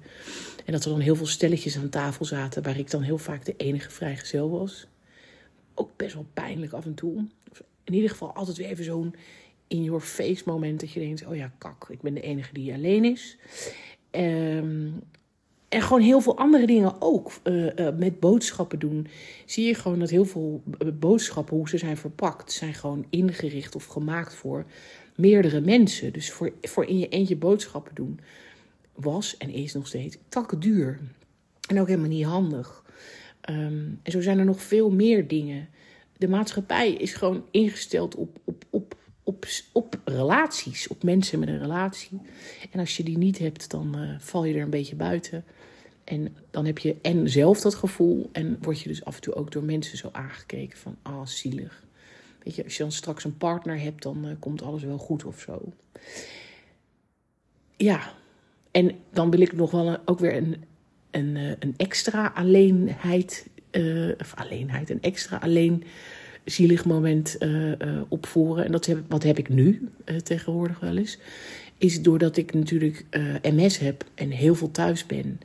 En 0.65 0.73
dat 0.73 0.85
er 0.85 0.91
dan 0.91 1.01
heel 1.01 1.17
veel 1.17 1.27
stelletjes 1.27 1.77
aan 1.77 1.89
tafel 1.89 2.25
zaten 2.25 2.63
waar 2.63 2.79
ik 2.79 2.91
dan 2.91 3.03
heel 3.03 3.19
vaak 3.19 3.45
de 3.45 3.55
enige 3.57 3.91
vrijgezel 3.91 4.51
was. 4.51 4.87
Ook 5.79 5.91
best 5.97 6.15
wel 6.15 6.27
pijnlijk 6.35 6.73
af 6.73 6.85
en 6.85 6.95
toe. 6.95 7.27
In 7.85 7.95
ieder 7.95 8.11
geval 8.11 8.33
altijd 8.33 8.57
weer 8.57 8.69
even 8.69 8.85
zo'n 8.85 9.15
in 9.67 9.83
your 9.83 10.01
face 10.01 10.43
moment 10.47 10.81
dat 10.81 10.91
je 10.91 11.01
denkt, 11.01 11.27
oh 11.27 11.37
ja, 11.37 11.53
kak, 11.59 11.89
ik 11.89 12.01
ben 12.01 12.15
de 12.15 12.21
enige 12.21 12.53
die 12.53 12.73
alleen 12.73 13.05
is. 13.05 13.39
Um, 14.11 15.03
en 15.69 15.83
gewoon 15.83 16.01
heel 16.01 16.21
veel 16.21 16.39
andere 16.39 16.67
dingen 16.67 16.95
ook. 16.99 17.33
Uh, 17.45 17.65
uh, 17.77 17.89
met 17.97 18.21
boodschappen 18.21 18.79
doen. 18.79 19.07
Zie 19.47 19.67
je 19.67 19.75
gewoon 19.75 19.99
dat 19.99 20.11
heel 20.11 20.25
veel 20.25 20.63
boodschappen, 20.95 21.57
hoe 21.57 21.69
ze 21.69 21.79
zijn 21.79 21.97
verpakt, 21.97 22.53
zijn 22.53 22.75
gewoon 22.75 23.07
ingericht 23.11 23.75
of 23.75 23.87
gemaakt 23.87 24.35
voor 24.35 24.65
meerdere 25.15 25.61
mensen. 25.61 26.13
Dus 26.13 26.33
voor, 26.33 26.53
voor 26.63 26.85
in 26.85 26.99
je 26.99 27.09
eentje 27.09 27.37
boodschappen 27.37 27.95
doen 27.95 28.21
was 28.95 29.37
en 29.37 29.51
is 29.51 29.73
nog 29.73 29.87
steeds 29.87 30.19
takken 30.29 30.61
duur. 30.61 30.99
En 31.69 31.81
ook 31.81 31.87
helemaal 31.87 32.09
niet 32.09 32.25
handig. 32.25 32.85
Um, 33.51 34.01
en 34.03 34.13
zo 34.13 34.21
zijn 34.21 34.39
er 34.39 34.45
nog 34.45 34.63
veel 34.63 34.91
meer 34.91 35.29
dingen. 35.29 35.69
De 36.17 36.29
maatschappij 36.29 36.93
is 36.93 37.13
gewoon 37.13 37.45
ingesteld 37.51 38.15
op, 38.15 38.39
op, 38.45 38.65
op 38.71 38.97
op, 39.29 39.47
op 39.73 40.01
relaties, 40.05 40.89
op 40.89 41.03
mensen 41.03 41.39
met 41.39 41.49
een 41.49 41.59
relatie. 41.59 42.21
En 42.71 42.81
als 42.81 42.97
je 42.97 43.03
die 43.03 43.19
niet 43.19 43.39
hebt, 43.39 43.71
dan 43.71 43.97
uh, 43.99 44.15
val 44.19 44.45
je 44.45 44.55
er 44.55 44.63
een 44.63 44.71
beetje 44.71 44.97
buiten. 44.97 45.45
En 46.05 46.37
dan 46.51 46.65
heb 46.65 46.79
je 46.79 46.97
en 47.03 47.31
zelf 47.31 47.61
dat 47.61 47.75
gevoel 47.75 48.29
en 48.33 48.59
word 48.61 48.81
je 48.81 48.89
dus 48.89 49.05
af 49.05 49.15
en 49.15 49.21
toe 49.21 49.35
ook 49.35 49.53
door 49.53 49.63
mensen 49.63 49.99
zo 49.99 50.09
aangekeken 50.13 50.79
van, 50.79 50.97
ah, 51.03 51.27
zielig. 51.27 51.85
Weet 52.43 52.55
je, 52.55 52.65
als 52.65 52.77
je 52.77 52.83
dan 52.83 52.93
straks 52.93 53.25
een 53.25 53.37
partner 53.37 53.81
hebt, 53.81 54.03
dan 54.03 54.27
uh, 54.27 54.33
komt 54.39 54.63
alles 54.63 54.83
wel 54.83 54.99
goed 54.99 55.25
of 55.25 55.41
zo. 55.41 55.73
Ja, 57.77 58.15
en 58.71 58.97
dan 59.13 59.31
wil 59.31 59.41
ik 59.41 59.53
nog 59.53 59.71
wel 59.71 59.99
ook 60.05 60.19
weer 60.19 60.37
een, 60.37 60.65
een, 61.11 61.37
uh, 61.37 61.51
een 61.59 61.75
extra 61.77 62.33
alleenheid, 62.35 63.49
uh, 63.71 64.11
of 64.21 64.35
alleenheid, 64.35 64.91
een 64.91 65.03
extra 65.03 65.37
alleen 65.37 65.85
zielig 66.45 66.85
moment 66.85 67.37
uh, 67.41 67.73
opvoeren. 68.09 68.65
En 68.65 68.73
dat 68.73 68.87
heb, 68.87 68.99
wat 69.09 69.23
heb 69.23 69.39
ik 69.39 69.49
nu 69.49 69.89
tegenwoordig 70.23 70.81
wel 70.81 70.97
eens. 70.97 71.19
Is 71.79 72.03
doordat 72.03 72.37
ik 72.37 72.55
natuurlijk 72.55 73.05
MS 73.43 73.79
heb 73.79 74.05
en 74.15 74.31
heel 74.31 74.55
veel 74.55 74.71
thuis 74.71 75.07
ben. 75.07 75.41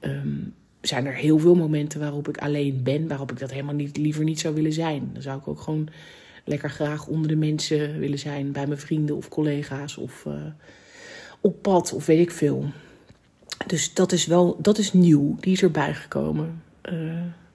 Um, 0.00 0.54
zijn 0.80 1.06
er 1.06 1.14
heel 1.14 1.38
veel 1.38 1.54
momenten 1.54 2.00
waarop 2.00 2.28
ik 2.28 2.38
alleen 2.38 2.82
ben, 2.82 3.08
waarop 3.08 3.32
ik 3.32 3.38
dat 3.38 3.50
helemaal 3.50 3.74
niet, 3.74 3.96
liever 3.96 4.24
niet 4.24 4.40
zou 4.40 4.54
willen 4.54 4.72
zijn. 4.72 5.10
Dan 5.12 5.22
zou 5.22 5.38
ik 5.38 5.48
ook 5.48 5.60
gewoon 5.60 5.88
lekker 6.44 6.70
graag 6.70 7.06
onder 7.06 7.28
de 7.28 7.36
mensen 7.36 7.98
willen 7.98 8.18
zijn, 8.18 8.52
bij 8.52 8.66
mijn 8.66 8.80
vrienden 8.80 9.16
of 9.16 9.28
collega's 9.28 9.96
of 9.96 10.26
op 11.40 11.62
pad 11.62 11.92
of 11.92 12.06
weet 12.06 12.20
ik 12.20 12.30
veel. 12.30 12.72
Dus 13.66 13.94
dat 13.94 14.12
is 14.12 14.26
wel, 14.26 14.58
dat 14.60 14.78
is 14.78 14.92
nieuw, 14.92 15.36
die 15.40 15.52
is 15.52 15.62
erbij 15.62 15.94
gekomen. 15.94 16.62
Uh, 16.92 16.92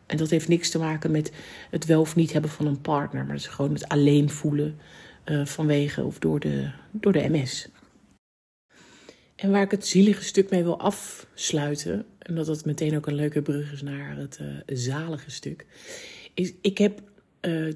en 0.06 0.18
dat 0.18 0.30
heeft 0.30 0.48
niks 0.48 0.70
te 0.70 0.80
maken 0.80 1.12
met 1.12 1.32
het 1.70 1.86
wel 1.86 2.02
of 2.02 2.16
niet 2.16 2.34
hebben 2.34 2.52
van 2.52 2.66
een 2.66 2.82
partner, 2.82 3.26
maar 3.26 3.36
het 3.36 3.44
is 3.44 3.48
gewoon 3.48 3.74
het 3.74 3.88
alleen 3.88 4.30
voelen 4.30 4.80
uh, 5.26 5.46
vanwege 5.46 6.04
of 6.04 6.20
door 6.20 6.40
de, 6.40 6.70
door 6.92 7.12
de 7.12 7.30
MS. 7.30 7.68
En 9.36 9.52
waar 9.52 9.62
ik 9.62 9.72
het 9.72 9.88
zielige 9.88 10.24
stuk 10.24 10.50
mee 10.50 10.64
wil 10.64 10.80
afsluiten, 10.80 12.06
en 12.20 12.36
dat 12.36 12.46
dat 12.46 12.66
meteen 12.66 12.96
ook 12.96 13.08
een 13.08 13.16
leuke 13.16 13.42
brug 13.42 13.72
is 13.72 13.82
naar 13.82 14.18
het 14.18 14.40
uh, 14.42 14.48
zalige 14.66 15.32
stuk, 15.32 15.66
is 16.34 16.54
ik 16.62 16.78
heb 16.78 17.02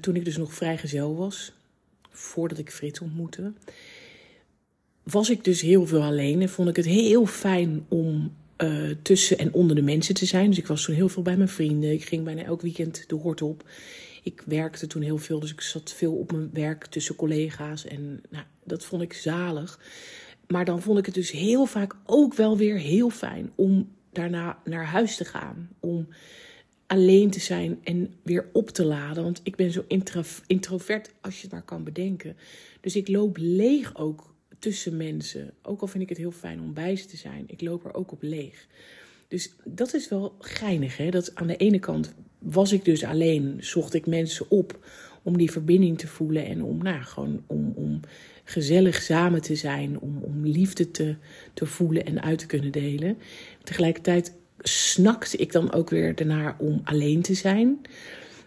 toen 0.00 0.16
ik 0.16 0.24
dus 0.24 0.36
nog 0.36 0.54
vrijgezel 0.54 1.16
was, 1.16 1.52
voordat 2.10 2.58
ik 2.58 2.70
Frits 2.70 3.00
ontmoette, 3.00 3.52
was 5.02 5.30
ik 5.30 5.44
dus 5.44 5.60
heel 5.60 5.86
veel 5.86 6.02
alleen 6.02 6.40
en 6.40 6.48
vond 6.48 6.68
ik 6.68 6.76
het 6.76 6.84
heel 6.84 7.26
fijn 7.26 7.84
om 7.88 8.32
uh, 8.58 8.90
tussen 9.02 9.38
en 9.38 9.52
onder 9.52 9.76
de 9.76 9.82
mensen 9.82 10.14
te 10.14 10.26
zijn. 10.26 10.48
Dus 10.48 10.58
ik 10.58 10.66
was 10.66 10.84
toen 10.84 10.94
heel 10.94 11.08
veel 11.08 11.22
bij 11.22 11.36
mijn 11.36 11.48
vrienden. 11.48 11.92
Ik 11.92 12.04
ging 12.04 12.24
bijna 12.24 12.42
elk 12.42 12.60
weekend 12.60 13.04
de 13.08 13.14
hort 13.14 13.42
op. 13.42 13.68
Ik 14.22 14.42
werkte 14.46 14.86
toen 14.86 15.02
heel 15.02 15.18
veel, 15.18 15.40
dus 15.40 15.52
ik 15.52 15.60
zat 15.60 15.92
veel 15.92 16.12
op 16.12 16.32
mijn 16.32 16.50
werk 16.52 16.86
tussen 16.86 17.14
collega's. 17.14 17.84
En 17.84 18.22
nou, 18.30 18.44
dat 18.64 18.84
vond 18.84 19.02
ik 19.02 19.12
zalig. 19.12 19.80
Maar 20.46 20.64
dan 20.64 20.82
vond 20.82 20.98
ik 20.98 21.06
het 21.06 21.14
dus 21.14 21.30
heel 21.30 21.66
vaak 21.66 21.96
ook 22.06 22.34
wel 22.34 22.56
weer 22.56 22.78
heel 22.78 23.10
fijn 23.10 23.52
om 23.54 23.88
daarna 24.12 24.58
naar 24.64 24.84
huis 24.84 25.16
te 25.16 25.24
gaan. 25.24 25.68
Om 25.80 26.08
alleen 26.86 27.30
te 27.30 27.40
zijn 27.40 27.80
en 27.84 28.14
weer 28.22 28.48
op 28.52 28.70
te 28.70 28.84
laden. 28.84 29.22
Want 29.22 29.40
ik 29.42 29.56
ben 29.56 29.70
zo 29.70 29.84
introvert 30.46 31.10
als 31.20 31.36
je 31.36 31.42
het 31.42 31.52
maar 31.52 31.62
kan 31.62 31.84
bedenken. 31.84 32.36
Dus 32.80 32.96
ik 32.96 33.08
loop 33.08 33.36
leeg 33.40 33.96
ook 33.96 34.31
tussen 34.62 34.96
mensen. 34.96 35.50
Ook 35.62 35.80
al 35.80 35.86
vind 35.86 36.02
ik 36.02 36.08
het 36.08 36.18
heel 36.18 36.32
fijn 36.32 36.60
om 36.60 36.74
bij 36.74 36.96
ze 36.96 37.06
te 37.06 37.16
zijn. 37.16 37.44
Ik 37.46 37.60
loop 37.60 37.84
er 37.84 37.94
ook 37.94 38.12
op 38.12 38.22
leeg. 38.22 38.66
Dus 39.28 39.54
dat 39.64 39.94
is 39.94 40.08
wel 40.08 40.34
geinig. 40.38 40.96
Hè? 40.96 41.10
Dat 41.10 41.34
aan 41.34 41.46
de 41.46 41.56
ene 41.56 41.78
kant 41.78 42.14
was 42.38 42.72
ik 42.72 42.84
dus 42.84 43.04
alleen. 43.04 43.56
Zocht 43.60 43.94
ik 43.94 44.06
mensen 44.06 44.50
op 44.50 44.86
om 45.22 45.36
die 45.36 45.50
verbinding 45.50 45.98
te 45.98 46.06
voelen. 46.06 46.46
En 46.46 46.62
om, 46.62 46.82
nou, 46.82 47.02
gewoon 47.02 47.42
om, 47.46 47.72
om 47.76 48.00
gezellig 48.44 49.02
samen 49.02 49.42
te 49.42 49.56
zijn. 49.56 50.00
Om, 50.00 50.18
om 50.22 50.46
liefde 50.46 50.90
te, 50.90 51.16
te 51.54 51.66
voelen 51.66 52.04
en 52.04 52.22
uit 52.22 52.38
te 52.38 52.46
kunnen 52.46 52.72
delen. 52.72 53.18
Tegelijkertijd 53.62 54.34
snakte 54.58 55.36
ik 55.36 55.52
dan 55.52 55.72
ook 55.72 55.90
weer 55.90 56.14
ernaar 56.14 56.56
om 56.58 56.80
alleen 56.84 57.22
te 57.22 57.34
zijn. 57.34 57.80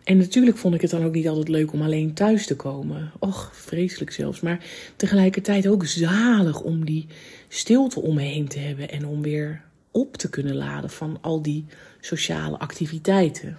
En 0.06 0.18
natuurlijk 0.18 0.58
vond 0.58 0.76
ik 0.76 0.82
het 0.82 0.92
dan 0.92 1.04
ook 1.04 1.14
niet 1.14 1.28
altijd 1.28 1.48
leuk 1.48 1.74
om 1.74 1.82
alleen 1.82 2.14
thuis 2.14 2.46
te 2.46 2.56
komen. 2.56 3.12
Och, 3.20 3.52
vreselijk 3.54 4.12
zelfs. 4.12 4.40
Maar 4.40 4.66
tegelijkertijd 4.96 5.68
ook 5.68 5.86
zalig 5.86 6.62
om 6.62 6.86
die 6.86 7.06
stilte 7.48 8.00
om 8.00 8.16
me 8.16 8.22
heen 8.22 8.48
te 8.48 8.60
hebben. 8.60 8.90
En 8.90 9.06
om 9.06 9.22
weer 9.22 9.64
op 9.92 10.18
te 10.18 10.30
kunnen 10.30 10.56
laden 10.56 10.90
van 10.90 11.18
al 11.22 11.42
die 11.42 11.66
sociale 12.00 12.58
activiteiten. 12.58 13.58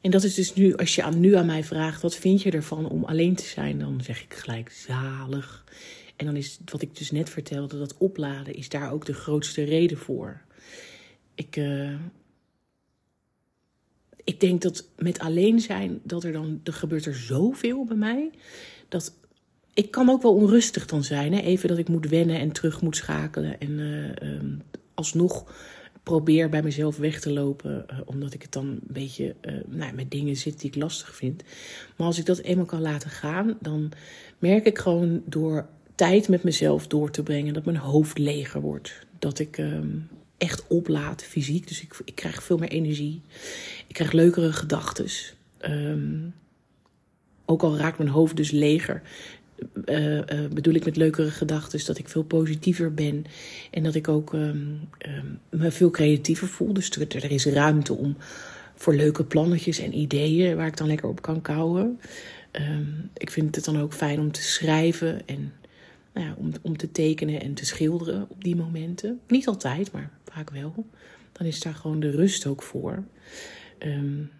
En 0.00 0.10
dat 0.10 0.24
is 0.24 0.34
dus 0.34 0.54
nu, 0.54 0.76
als 0.76 0.94
je 0.94 1.02
aan, 1.02 1.20
nu 1.20 1.34
aan 1.34 1.46
mij 1.46 1.64
vraagt, 1.64 2.02
wat 2.02 2.16
vind 2.16 2.42
je 2.42 2.50
ervan 2.50 2.88
om 2.88 3.04
alleen 3.04 3.34
te 3.34 3.44
zijn? 3.44 3.78
Dan 3.78 4.00
zeg 4.02 4.22
ik 4.22 4.34
gelijk 4.34 4.70
zalig. 4.70 5.64
En 6.16 6.26
dan 6.26 6.36
is 6.36 6.58
wat 6.64 6.82
ik 6.82 6.96
dus 6.96 7.10
net 7.10 7.30
vertelde, 7.30 7.78
dat 7.78 7.96
opladen, 7.96 8.54
is 8.54 8.68
daar 8.68 8.92
ook 8.92 9.06
de 9.06 9.14
grootste 9.14 9.62
reden 9.62 9.98
voor. 9.98 10.40
Ik, 11.34 11.56
uh, 11.56 11.94
ik 14.24 14.40
denk 14.40 14.62
dat 14.62 14.88
met 14.96 15.18
alleen 15.18 15.60
zijn, 15.60 16.00
dat 16.02 16.24
er 16.24 16.32
dan, 16.32 16.60
er 16.64 16.72
gebeurt 16.72 17.06
er 17.06 17.14
zoveel 17.14 17.84
bij 17.84 17.96
mij. 17.96 18.30
Dat 18.88 19.12
ik 19.74 19.90
kan 19.90 20.10
ook 20.10 20.22
wel 20.22 20.34
onrustig 20.34 20.86
dan 20.86 21.04
zijn. 21.04 21.32
Hè? 21.32 21.40
Even 21.40 21.68
dat 21.68 21.78
ik 21.78 21.88
moet 21.88 22.08
wennen 22.08 22.38
en 22.38 22.52
terug 22.52 22.82
moet 22.82 22.96
schakelen. 22.96 23.60
En 23.60 23.70
uh, 23.70 24.32
um, 24.32 24.62
alsnog 24.94 25.52
probeer 26.02 26.48
bij 26.48 26.62
mezelf 26.62 26.96
weg 26.96 27.20
te 27.20 27.32
lopen. 27.32 27.86
Uh, 27.90 27.98
omdat 28.04 28.34
ik 28.34 28.42
het 28.42 28.52
dan 28.52 28.66
een 28.66 28.80
beetje 28.82 29.34
uh, 29.42 29.54
nou, 29.66 29.92
met 29.94 30.10
dingen 30.10 30.36
zit 30.36 30.60
die 30.60 30.70
ik 30.70 30.76
lastig 30.76 31.16
vind. 31.16 31.42
Maar 31.96 32.06
als 32.06 32.18
ik 32.18 32.26
dat 32.26 32.38
eenmaal 32.38 32.64
kan 32.64 32.80
laten 32.80 33.10
gaan, 33.10 33.56
dan 33.60 33.92
merk 34.38 34.66
ik 34.66 34.78
gewoon 34.78 35.22
door 35.24 35.66
tijd 35.94 36.28
met 36.28 36.42
mezelf 36.42 36.86
door 36.86 37.10
te 37.10 37.22
brengen 37.22 37.54
dat 37.54 37.64
mijn 37.64 37.76
hoofd 37.76 38.18
leger 38.18 38.60
wordt. 38.60 39.06
Dat 39.18 39.38
ik 39.38 39.58
um, 39.58 40.08
echt 40.38 40.66
oplaad 40.68 41.22
fysiek. 41.22 41.68
Dus 41.68 41.82
ik, 41.82 42.00
ik 42.04 42.14
krijg 42.14 42.42
veel 42.42 42.58
meer 42.58 42.68
energie. 42.68 43.20
Ik 43.92 43.98
krijg 43.98 44.12
leukere 44.12 44.52
gedachten. 44.52 45.06
Um, 45.60 46.34
ook 47.44 47.62
al 47.62 47.76
raakt 47.76 47.98
mijn 47.98 48.10
hoofd 48.10 48.36
dus 48.36 48.50
leger. 48.50 49.02
Uh, 49.84 50.14
uh, 50.14 50.22
bedoel 50.52 50.74
ik 50.74 50.84
met 50.84 50.96
leukere 50.96 51.30
gedachten 51.30 51.86
dat 51.86 51.98
ik 51.98 52.08
veel 52.08 52.22
positiever 52.22 52.94
ben. 52.94 53.24
En 53.70 53.82
dat 53.82 53.94
ik 53.94 54.08
ook 54.08 54.32
um, 54.32 54.88
um, 55.06 55.38
me 55.50 55.70
veel 55.70 55.90
creatiever 55.90 56.48
voel. 56.48 56.72
Dus 56.72 56.90
er, 56.90 57.16
er, 57.16 57.30
is 57.30 57.46
ruimte 57.46 57.94
om 57.94 58.16
voor 58.74 58.94
leuke 58.94 59.24
plannetjes 59.24 59.78
en 59.78 59.98
ideeën 59.98 60.56
waar 60.56 60.66
ik 60.66 60.76
dan 60.76 60.86
lekker 60.86 61.08
op 61.08 61.22
kan 61.22 61.40
kouwen. 61.40 62.00
ik 63.16 63.30
vind 63.30 63.54
het 63.54 63.64
dan 63.64 63.80
ook 63.80 63.92
fijn 63.92 64.20
om 64.20 64.32
te 64.32 64.42
schrijven 64.42 65.26
en 65.26 65.52
nou 66.12 66.26
ja, 66.26 66.34
om, 66.38 66.52
om 66.62 66.76
te 66.76 66.92
tekenen 66.92 67.40
en 67.40 67.54
te 67.54 67.66
schilderen 67.66 68.26
op 68.28 68.44
die 68.44 68.56
momenten. 68.56 69.20
Niet 69.28 69.46
altijd, 69.46 69.92
maar 69.92 70.10
vaak 70.24 70.50
wel. 70.50 70.86
Dan 71.32 71.46
is 71.46 71.60
daar 71.60 71.74
gewoon 71.74 72.00
de 72.00 72.10
rust 72.10 72.46
ook 72.46 72.62
voor. 72.62 73.04
Um, 73.84 74.30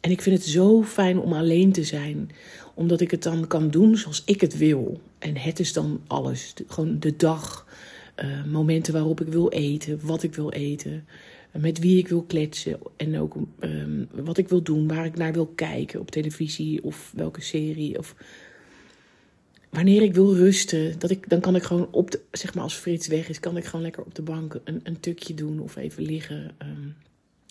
en 0.00 0.10
ik 0.10 0.22
vind 0.22 0.36
het 0.36 0.46
zo 0.46 0.82
fijn 0.82 1.18
om 1.18 1.32
alleen 1.32 1.72
te 1.72 1.84
zijn, 1.84 2.30
omdat 2.74 3.00
ik 3.00 3.10
het 3.10 3.22
dan 3.22 3.46
kan 3.46 3.70
doen 3.70 3.96
zoals 3.96 4.22
ik 4.24 4.40
het 4.40 4.56
wil. 4.56 5.00
En 5.18 5.36
het 5.36 5.60
is 5.60 5.72
dan 5.72 6.00
alles. 6.06 6.54
gewoon 6.66 7.00
de 7.00 7.16
dag, 7.16 7.66
uh, 8.22 8.44
momenten 8.44 8.92
waarop 8.92 9.20
ik 9.20 9.28
wil 9.28 9.50
eten, 9.50 9.98
wat 10.02 10.22
ik 10.22 10.34
wil 10.34 10.50
eten, 10.50 11.04
met 11.58 11.78
wie 11.78 11.98
ik 11.98 12.08
wil 12.08 12.22
kletsen 12.22 12.78
en 12.96 13.18
ook 13.18 13.36
um, 13.60 14.08
wat 14.12 14.38
ik 14.38 14.48
wil 14.48 14.62
doen, 14.62 14.88
waar 14.88 15.04
ik 15.04 15.16
naar 15.16 15.32
wil 15.32 15.46
kijken 15.46 16.00
op 16.00 16.10
televisie 16.10 16.84
of 16.84 17.12
welke 17.16 17.42
serie 17.42 17.98
of 17.98 18.14
wanneer 19.70 20.02
ik 20.02 20.14
wil 20.14 20.34
rusten, 20.34 20.98
dat 20.98 21.10
ik, 21.10 21.28
dan 21.28 21.40
kan 21.40 21.56
ik 21.56 21.62
gewoon 21.62 21.88
op 21.90 22.10
de, 22.10 22.20
zeg 22.32 22.54
maar 22.54 22.62
als 22.62 22.74
Frits 22.74 23.06
weg 23.06 23.28
is, 23.28 23.40
kan 23.40 23.56
ik 23.56 23.64
gewoon 23.64 23.82
lekker 23.84 24.02
op 24.02 24.14
de 24.14 24.22
bank 24.22 24.60
een, 24.64 24.80
een 24.82 25.00
tukje 25.00 25.34
doen 25.34 25.60
of 25.60 25.76
even 25.76 26.02
liggen. 26.02 26.54
Um, 26.62 26.94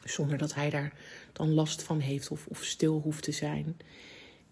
zonder 0.03 0.37
dat 0.37 0.53
hij 0.53 0.69
daar 0.69 0.93
dan 1.33 1.53
last 1.53 1.83
van 1.83 1.99
heeft 1.99 2.29
of, 2.29 2.45
of 2.47 2.63
stil 2.63 3.01
hoeft 3.03 3.23
te 3.23 3.31
zijn. 3.31 3.77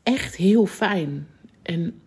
Echt 0.03 0.35
heel 0.35 0.65
fijn. 0.65 1.27
En 1.61 2.01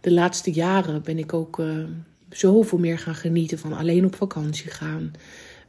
de 0.00 0.12
laatste 0.12 0.52
jaren 0.52 1.02
ben 1.02 1.18
ik 1.18 1.32
ook 1.32 1.58
uh, 1.58 1.84
zoveel 2.30 2.78
meer 2.78 2.98
gaan 2.98 3.14
genieten 3.14 3.58
van 3.58 3.72
alleen 3.72 4.04
op 4.04 4.14
vakantie 4.14 4.70
gaan. 4.70 5.12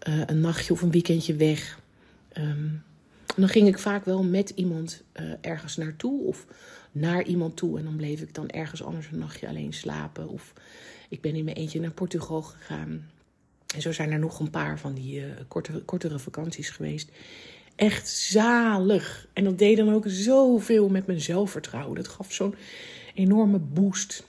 Uh, 0.08 0.22
een 0.26 0.40
nachtje 0.40 0.74
of 0.74 0.82
een 0.82 0.92
weekendje 0.92 1.36
weg. 1.36 1.80
Um, 2.38 2.84
dan 3.36 3.50
ging 3.50 3.68
ik 3.68 3.80
vaak 3.80 4.06
wel 4.06 4.24
met 4.24 4.50
iemand 4.50 5.04
uh, 5.14 5.32
ergens 5.42 5.78
naartoe 5.78 6.22
of 6.22 6.46
naar 6.92 7.24
iemand 7.24 7.58
toe. 7.58 7.78
En 7.78 7.84
dan 7.84 7.96
bleef 7.96 8.22
ik 8.22 8.34
dan 8.34 8.50
ergens 8.50 8.84
anders 8.84 9.08
een 9.12 9.20
nachtje 9.20 9.48
alleen 9.48 9.74
slapen. 9.74 10.30
Of 10.30 10.54
ik 11.10 11.22
ben 11.22 11.36
in 11.36 11.44
mijn 11.44 11.58
eentje 11.58 11.80
naar 11.80 11.92
Portugal 11.92 12.42
gegaan. 12.42 13.10
En 13.76 13.82
zo 13.82 13.92
zijn 13.92 14.12
er 14.12 14.20
nog 14.20 14.40
een 14.40 14.50
paar 14.50 14.80
van 14.80 14.94
die 14.94 15.24
kortere 15.86 16.20
vakanties 16.20 16.70
geweest. 16.70 17.10
Echt 17.76 18.10
zalig. 18.10 19.28
En 19.34 19.44
dat 19.44 19.58
deed 19.58 19.78
dan 19.78 19.94
ook 19.94 20.04
zoveel 20.08 20.90
met 20.90 21.08
mijn 21.08 21.22
zelfvertrouwen. 21.22 21.96
Dat 21.96 22.08
gaf 22.08 22.34
zo'n 22.34 22.56
enorme 23.14 23.60
boost. 23.60 24.24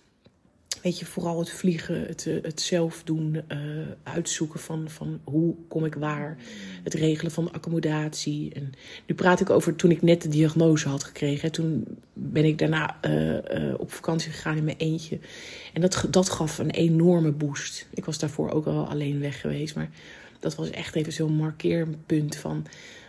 Weet 0.83 0.99
je, 0.99 1.07
vooral 1.07 1.39
het 1.39 1.51
vliegen, 1.51 2.07
het, 2.07 2.27
eh, 2.27 2.35
het 2.43 2.61
zelf 2.61 3.03
doen, 3.05 3.43
uh, 3.53 3.59
uitzoeken 4.03 4.61
van, 4.61 4.91
van 4.91 5.21
hoe 5.25 5.55
kom 5.69 5.85
ik 5.85 5.95
waar. 5.95 6.37
Het 6.83 6.95
regelen 6.95 7.33
van 7.33 7.45
de 7.45 7.53
accommodatie. 7.53 8.53
En 8.55 8.73
nu 9.07 9.15
praat 9.15 9.41
ik 9.41 9.51
over 9.51 9.77
toen 9.77 9.91
ik 9.91 10.03
net 10.03 10.23
de 10.23 10.29
diagnose 10.29 10.89
had 10.89 11.05
gekregen. 11.05 11.53
Toen 11.53 11.99
ben 12.13 12.45
ik 12.45 12.59
daarna 12.59 12.99
uh, 13.03 13.75
op 13.79 13.93
vakantie 13.93 14.33
gegaan 14.33 14.57
in 14.57 14.65
mijn 14.65 14.77
eentje. 14.77 15.19
En 15.73 15.81
dat, 15.81 16.07
dat 16.11 16.29
gaf 16.29 16.59
een 16.59 16.71
enorme 16.71 17.33
boost. 17.33 17.87
Ik 17.95 18.05
was 18.05 18.19
daarvoor 18.19 18.51
ook 18.51 18.67
al 18.67 18.89
alleen 18.89 19.21
weg 19.21 19.41
geweest. 19.41 19.75
Maar 19.75 19.91
dat 20.41 20.55
was 20.55 20.71
echt 20.71 20.95
even 20.95 21.13
zo'n 21.13 21.37
markeerpunt 21.37 22.37
van... 22.37 22.67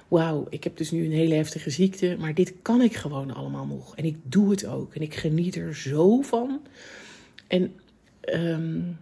Wauw, 0.08 0.48
ik 0.50 0.64
heb 0.64 0.78
dus 0.78 0.92
nu 0.92 1.06
een 1.06 1.12
hele 1.12 1.36
heftige 1.36 1.70
ziekte. 1.70 2.16
Maar 2.20 2.34
dit 2.34 2.54
kan 2.62 2.82
ik 2.82 2.96
gewoon 2.96 3.34
allemaal 3.34 3.66
nog. 3.66 3.96
En 3.96 4.06
ik 4.06 4.18
doe 4.24 4.50
het 4.50 4.66
ook. 4.66 4.96
En 4.96 5.02
ik 5.02 5.16
geniet 5.16 5.56
er 5.56 5.76
zo 5.76 6.22
van... 6.22 6.62
En 7.48 7.74
um, 8.34 8.98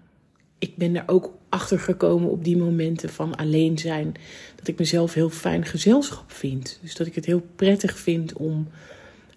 ik 0.60 0.76
ben 0.78 0.96
er 0.96 1.04
ook 1.06 1.38
achter 1.50 1.80
gekomen 1.80 2.30
op 2.30 2.44
die 2.44 2.58
momenten 2.58 3.10
van 3.10 3.36
alleen 3.36 3.78
zijn. 3.78 4.14
Dat 4.56 4.68
ik 4.68 4.78
mezelf 4.78 5.14
heel 5.14 5.30
fijn 5.30 5.66
gezelschap 5.66 6.32
vind. 6.32 6.80
Dus 6.82 6.96
dat 6.96 7.08
ik 7.08 7.16
het 7.16 7.26
heel 7.26 7.44
prettig 7.56 7.98
vind 7.98 8.34
om 8.34 8.68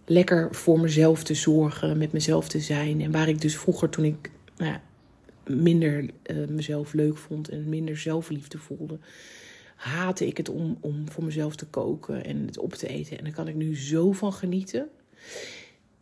lekker 0.04 0.54
voor 0.54 0.80
mezelf 0.80 1.22
te 1.22 1.34
zorgen, 1.34 1.98
met 1.98 2.12
mezelf 2.12 2.48
te 2.48 2.60
zijn. 2.60 3.00
En 3.00 3.10
waar 3.10 3.28
ik 3.28 3.40
dus 3.40 3.56
vroeger, 3.56 3.88
toen 3.88 4.04
ik 4.04 4.30
nou 4.56 4.70
ja, 4.70 4.82
minder 5.46 6.02
uh, 6.02 6.48
mezelf 6.48 6.92
leuk 6.92 7.16
vond 7.16 7.48
en 7.48 7.68
minder 7.68 7.98
zelfliefde 7.98 8.58
voelde, 8.58 8.98
haatte 9.78 10.26
ik 10.26 10.36
het 10.36 10.48
om, 10.48 10.76
om 10.80 11.10
voor 11.10 11.24
mezelf 11.24 11.56
te 11.56 11.66
koken 11.66 12.24
en 12.24 12.46
het 12.46 12.58
op 12.58 12.72
te 12.72 12.88
eten. 12.88 13.18
En 13.18 13.24
daar 13.24 13.32
kan 13.32 13.48
ik 13.48 13.54
nu 13.54 13.76
zo 13.76 14.12
van 14.12 14.32
genieten. 14.32 14.88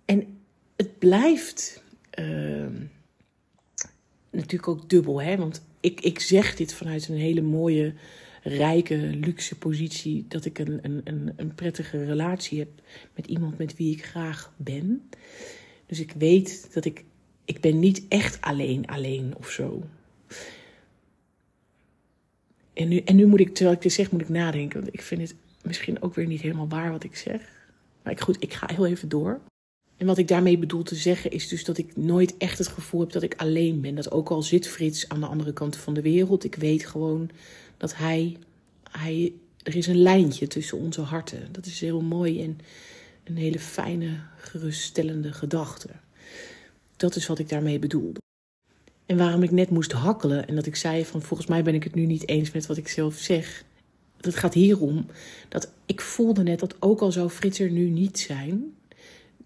En 0.04 0.38
het 0.76 0.98
blijft 0.98 1.82
uh, 2.18 2.66
natuurlijk 4.30 4.68
ook 4.68 4.90
dubbel, 4.90 5.22
hè? 5.22 5.36
Want 5.36 5.62
ik, 5.80 6.00
ik 6.00 6.20
zeg 6.20 6.56
dit 6.56 6.74
vanuit 6.74 7.08
een 7.08 7.16
hele 7.16 7.42
mooie, 7.42 7.94
rijke, 8.42 8.96
luxe 8.96 9.58
positie. 9.58 10.24
Dat 10.28 10.44
ik 10.44 10.58
een, 10.58 10.78
een, 10.82 11.00
een, 11.04 11.32
een 11.36 11.54
prettige 11.54 12.04
relatie 12.04 12.58
heb 12.58 12.68
met 13.14 13.26
iemand 13.26 13.58
met 13.58 13.76
wie 13.76 13.92
ik 13.92 14.04
graag 14.04 14.52
ben. 14.56 15.08
Dus 15.86 16.00
ik 16.00 16.12
weet 16.12 16.68
dat 16.72 16.84
ik. 16.84 17.04
Ik 17.44 17.60
ben 17.60 17.78
niet 17.78 18.04
echt 18.08 18.40
alleen, 18.40 18.86
alleen 18.86 19.34
of 19.36 19.50
zo. 19.50 19.82
En 22.76 22.88
nu, 22.88 22.98
en 22.98 23.16
nu 23.16 23.26
moet 23.26 23.40
ik, 23.40 23.54
terwijl 23.54 23.76
ik 23.76 23.82
dit 23.82 23.92
zeg, 23.92 24.10
moet 24.10 24.20
ik 24.20 24.28
nadenken. 24.28 24.80
Want 24.80 24.94
ik 24.94 25.02
vind 25.02 25.20
het 25.20 25.34
misschien 25.62 26.02
ook 26.02 26.14
weer 26.14 26.26
niet 26.26 26.40
helemaal 26.40 26.68
waar 26.68 26.90
wat 26.90 27.04
ik 27.04 27.16
zeg. 27.16 27.40
Maar 28.02 28.12
ik, 28.12 28.20
goed, 28.20 28.42
ik 28.42 28.52
ga 28.52 28.68
heel 28.74 28.86
even 28.86 29.08
door. 29.08 29.40
En 29.96 30.06
wat 30.06 30.18
ik 30.18 30.28
daarmee 30.28 30.58
bedoel 30.58 30.82
te 30.82 30.94
zeggen 30.94 31.30
is 31.30 31.48
dus 31.48 31.64
dat 31.64 31.78
ik 31.78 31.96
nooit 31.96 32.36
echt 32.36 32.58
het 32.58 32.68
gevoel 32.68 33.00
heb 33.00 33.12
dat 33.12 33.22
ik 33.22 33.34
alleen 33.36 33.80
ben. 33.80 33.94
Dat 33.94 34.10
ook 34.10 34.28
al 34.28 34.42
zit 34.42 34.68
Frits 34.68 35.08
aan 35.08 35.20
de 35.20 35.26
andere 35.26 35.52
kant 35.52 35.76
van 35.76 35.94
de 35.94 36.02
wereld, 36.02 36.44
ik 36.44 36.54
weet 36.54 36.86
gewoon 36.86 37.30
dat 37.76 37.96
hij, 37.96 38.36
hij 38.90 39.32
er 39.62 39.76
is 39.76 39.86
een 39.86 40.02
lijntje 40.02 40.46
tussen 40.46 40.78
onze 40.78 41.00
harten. 41.00 41.48
Dat 41.52 41.66
is 41.66 41.80
heel 41.80 42.00
mooi 42.00 42.42
en 42.42 42.58
een 43.24 43.36
hele 43.36 43.58
fijne, 43.58 44.20
geruststellende 44.36 45.32
gedachte. 45.32 45.88
Dat 46.96 47.16
is 47.16 47.26
wat 47.26 47.38
ik 47.38 47.48
daarmee 47.48 47.78
bedoelde. 47.78 48.20
En 49.06 49.16
waarom 49.16 49.42
ik 49.42 49.50
net 49.50 49.70
moest 49.70 49.92
hakkelen 49.92 50.48
en 50.48 50.54
dat 50.54 50.66
ik 50.66 50.76
zei 50.76 51.04
van 51.04 51.22
volgens 51.22 51.48
mij 51.48 51.62
ben 51.62 51.74
ik 51.74 51.84
het 51.84 51.94
nu 51.94 52.06
niet 52.06 52.28
eens 52.28 52.50
met 52.50 52.66
wat 52.66 52.76
ik 52.76 52.88
zelf 52.88 53.14
zeg. 53.14 53.64
Het 54.20 54.34
gaat 54.34 54.54
hierom 54.54 55.06
dat 55.48 55.72
ik 55.86 56.00
voelde 56.00 56.42
net 56.42 56.60
dat 56.60 56.76
ook 56.78 57.00
al 57.00 57.12
zou 57.12 57.28
Frits 57.28 57.58
er 57.58 57.70
nu 57.70 57.88
niet 57.88 58.18
zijn, 58.18 58.76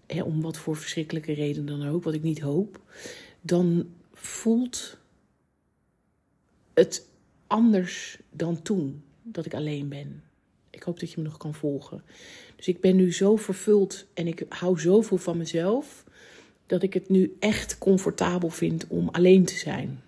hè, 0.05 0.21
om 0.21 0.41
wat 0.41 0.57
voor 0.57 0.75
verschrikkelijke 0.75 1.33
reden 1.33 1.65
dan 1.65 1.87
ook, 1.87 2.03
wat 2.03 2.13
ik 2.13 2.23
niet 2.23 2.39
hoop, 2.39 2.79
dan 3.41 3.87
voelt 4.13 4.97
het 6.73 7.07
anders 7.47 8.19
dan 8.29 8.61
toen 8.61 9.03
dat 9.23 9.45
ik 9.45 9.53
alleen 9.53 9.89
ben. 9.89 10.23
Ik 10.69 10.83
hoop 10.83 10.99
dat 10.99 11.11
je 11.11 11.21
me 11.21 11.27
nog 11.27 11.37
kan 11.37 11.53
volgen. 11.53 12.03
Dus 12.55 12.67
ik 12.67 12.81
ben 12.81 12.95
nu 12.95 13.13
zo 13.13 13.35
vervuld 13.35 14.05
en 14.13 14.27
ik 14.27 14.45
hou 14.49 14.79
zoveel 14.79 15.17
van 15.17 15.37
mezelf 15.37 16.00
dat 16.71 16.83
ik 16.83 16.93
het 16.93 17.09
nu 17.09 17.35
echt 17.39 17.77
comfortabel 17.77 18.49
vind 18.49 18.87
om 18.87 19.09
alleen 19.09 19.45
te 19.45 19.55
zijn. 19.55 20.01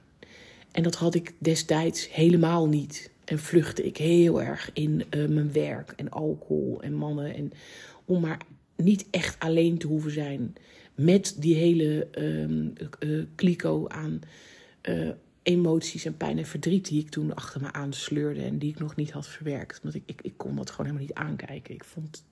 En 0.72 0.84
dat 0.84 0.96
had 0.96 1.16
ik 1.16 1.34
destijds 1.38 2.12
helemaal 2.12 2.68
niet. 2.68 3.12
En 3.26 3.40
vluchtte 3.40 3.84
ik 3.84 3.98
heel 3.98 4.42
erg 4.42 4.70
in 4.74 5.04
uh, 5.10 5.28
mijn 5.28 5.52
werk 5.52 5.94
en 5.96 6.10
alcohol 6.10 6.82
en 6.82 6.94
mannen. 6.94 7.36
En 7.36 7.52
om 8.06 8.22
maar 8.22 8.38
niet 8.76 9.06
echt 9.10 9.40
alleen 9.40 9.78
te 9.78 9.88
hoeven 9.88 10.12
zijn. 10.12 10.54
Met 10.96 11.36
die 11.38 11.56
hele 11.56 12.08
uh, 13.00 13.24
kliko 13.36 13.88
aan 13.88 14.22
uh, 14.90 15.10
emoties 15.42 16.06
en 16.06 16.18
pijn 16.18 16.38
en 16.38 16.46
verdriet 16.46 16.88
die 16.88 17.02
ik 17.02 17.10
toen 17.10 17.36
achter 17.36 17.62
me 17.62 17.72
aansleurde 17.72 18.42
en 18.42 18.58
die 18.58 18.70
ik 18.70 18.80
nog 18.80 18.96
niet 18.96 19.12
had 19.12 19.28
verwerkt. 19.28 19.80
Want 19.82 19.96
ik, 19.96 20.04
ik, 20.06 20.22
ik 20.22 20.34
kon 20.38 20.56
dat 20.56 20.70
gewoon 20.70 20.86
helemaal 20.86 21.08
niet 21.08 21.18
aankijken. 21.18 21.74
Ik 21.74 21.84
vond 21.84 22.24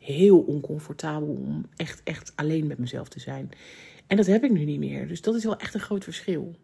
heel 0.00 0.38
oncomfortabel 0.38 1.28
om 1.28 1.66
echt, 1.76 2.00
echt 2.04 2.32
alleen 2.34 2.66
met 2.66 2.78
mezelf 2.78 3.08
te 3.08 3.20
zijn. 3.20 3.50
En 4.06 4.16
dat 4.16 4.26
heb 4.26 4.44
ik 4.44 4.50
nu 4.50 4.64
niet 4.64 4.78
meer. 4.78 5.08
Dus 5.08 5.20
dat 5.20 5.34
is 5.34 5.44
wel 5.44 5.56
echt 5.56 5.74
een 5.74 5.80
groot 5.80 6.04
verschil. 6.04 6.54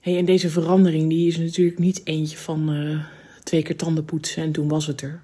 Hey, 0.00 0.18
en 0.18 0.24
deze 0.24 0.50
verandering 0.50 1.08
die 1.08 1.28
is 1.28 1.38
natuurlijk 1.38 1.78
niet 1.78 2.00
eentje 2.04 2.36
van 2.36 2.74
uh, 2.74 3.04
twee 3.42 3.62
keer 3.62 3.76
tanden 3.76 4.04
poetsen 4.04 4.42
en 4.42 4.52
toen 4.52 4.68
was 4.68 4.86
het 4.86 5.00
er 5.00 5.22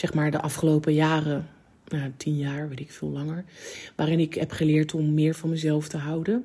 zeg 0.00 0.14
maar 0.14 0.30
de 0.30 0.40
afgelopen 0.40 0.94
jaren, 0.94 1.48
nou, 1.88 2.12
tien 2.16 2.36
jaar, 2.36 2.68
weet 2.68 2.80
ik 2.80 2.92
veel 2.92 3.08
langer, 3.08 3.44
waarin 3.96 4.20
ik 4.20 4.34
heb 4.34 4.50
geleerd 4.50 4.94
om 4.94 5.14
meer 5.14 5.34
van 5.34 5.50
mezelf 5.50 5.88
te 5.88 5.96
houden. 5.96 6.44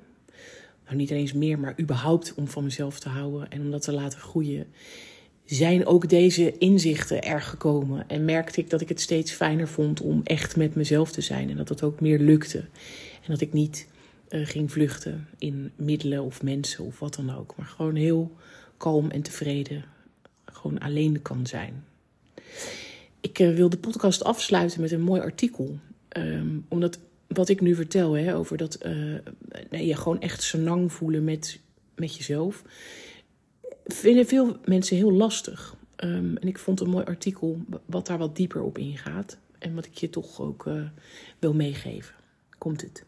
Nou, 0.86 0.97
niet 0.97 1.12
eens 1.12 1.34
meer, 1.34 1.60
maar 1.60 1.80
überhaupt 1.80 2.34
om 2.34 2.47
van 2.47 2.63
mezelf 2.63 2.99
te 2.99 3.10
houden 3.10 3.49
en 3.49 3.62
om 3.62 3.71
dat 3.71 3.82
te 3.82 3.93
laten 3.93 4.19
groeien. 4.19 4.67
Zijn 5.45 5.86
ook 5.86 6.10
deze 6.10 6.58
inzichten 6.58 7.23
er 7.23 7.41
gekomen 7.41 8.10
en 8.10 8.25
merkte 8.25 8.62
ik 8.62 8.69
dat 8.69 8.81
ik 8.81 8.89
het 8.89 9.01
steeds 9.01 9.31
fijner 9.31 9.67
vond 9.67 10.01
om 10.01 10.21
echt 10.23 10.55
met 10.55 10.75
mezelf 10.75 11.12
te 11.12 11.21
zijn 11.21 11.49
en 11.49 11.58
dat 11.58 11.69
het 11.69 11.84
ook 11.84 11.99
meer 11.99 12.19
lukte. 12.19 12.58
En 12.58 13.31
dat 13.31 13.41
ik 13.41 13.53
niet 13.53 13.88
uh, 14.29 14.45
ging 14.45 14.71
vluchten 14.71 15.27
in 15.38 15.71
middelen 15.75 16.23
of 16.23 16.43
mensen 16.43 16.86
of 16.86 16.99
wat 16.99 17.15
dan 17.15 17.36
ook, 17.36 17.53
maar 17.58 17.65
gewoon 17.65 17.95
heel 17.95 18.31
kalm 18.77 19.10
en 19.10 19.21
tevreden, 19.21 19.84
gewoon 20.45 20.79
alleen 20.79 21.21
kan 21.21 21.47
zijn. 21.47 21.84
Ik 23.19 23.39
uh, 23.39 23.55
wil 23.55 23.69
de 23.69 23.77
podcast 23.77 24.23
afsluiten 24.23 24.81
met 24.81 24.91
een 24.91 25.01
mooi 25.01 25.21
artikel. 25.21 25.79
Um, 26.17 26.65
omdat 26.67 26.99
wat 27.27 27.49
ik 27.49 27.62
nu 27.62 27.75
vertel 27.75 28.13
hè, 28.13 28.36
over 28.36 28.58
dat 28.58 28.86
uh, 28.86 29.15
nee, 29.69 29.86
je 29.86 29.95
gewoon 29.95 30.21
echt 30.21 30.43
senang 30.43 30.93
voelen 30.93 31.23
met, 31.23 31.60
met 31.95 32.15
jezelf. 32.15 32.63
Vinden 33.86 34.26
veel 34.26 34.58
mensen 34.65 34.98
heel 34.98 35.12
lastig. 35.12 35.76
Um, 36.04 36.38
en 36.38 36.48
ik 36.48 36.58
vond 36.58 36.80
een 36.80 36.89
mooi 36.89 37.06
artikel 37.06 37.58
wat 37.86 38.08
daar 38.08 38.17
wat 38.17 38.36
dieper 38.36 38.62
op 38.62 38.78
ingaat. 38.78 39.38
En 39.60 39.76
wat 39.76 39.86
ik 39.86 39.93
je 39.93 40.10
toch 40.10 40.41
ook 40.41 40.65
uh, 40.65 40.82
wil 41.39 41.54
meegeven. 41.54 42.15
Komt 42.58 42.82
het. 42.82 43.04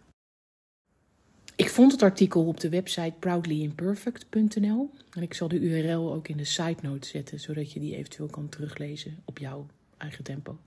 Ik 1.55 1.69
vond 1.69 1.91
het 1.91 2.01
artikel 2.01 2.45
op 2.45 2.59
de 2.59 2.69
website 2.69 3.13
proudlyimperfect.nl. 3.19 4.89
En 5.11 5.21
ik 5.21 5.33
zal 5.33 5.47
de 5.47 5.59
URL 5.59 6.13
ook 6.13 6.27
in 6.27 6.37
de 6.37 6.45
side 6.45 6.77
note 6.81 7.07
zetten, 7.07 7.39
zodat 7.39 7.71
je 7.71 7.79
die 7.79 7.95
eventueel 7.95 8.27
kan 8.27 8.49
teruglezen 8.49 9.17
op 9.25 9.37
jouw 9.37 9.65
eigen 9.97 10.23
tempo. 10.23 10.57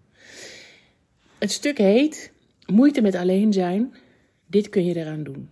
Het 1.38 1.50
stuk 1.50 1.78
heet 1.78 2.32
Moeite 2.66 3.00
met 3.00 3.14
alleen 3.14 3.52
zijn. 3.52 3.94
Dit 4.46 4.68
kun 4.68 4.84
je 4.84 4.94
eraan 4.94 5.22
doen. 5.22 5.48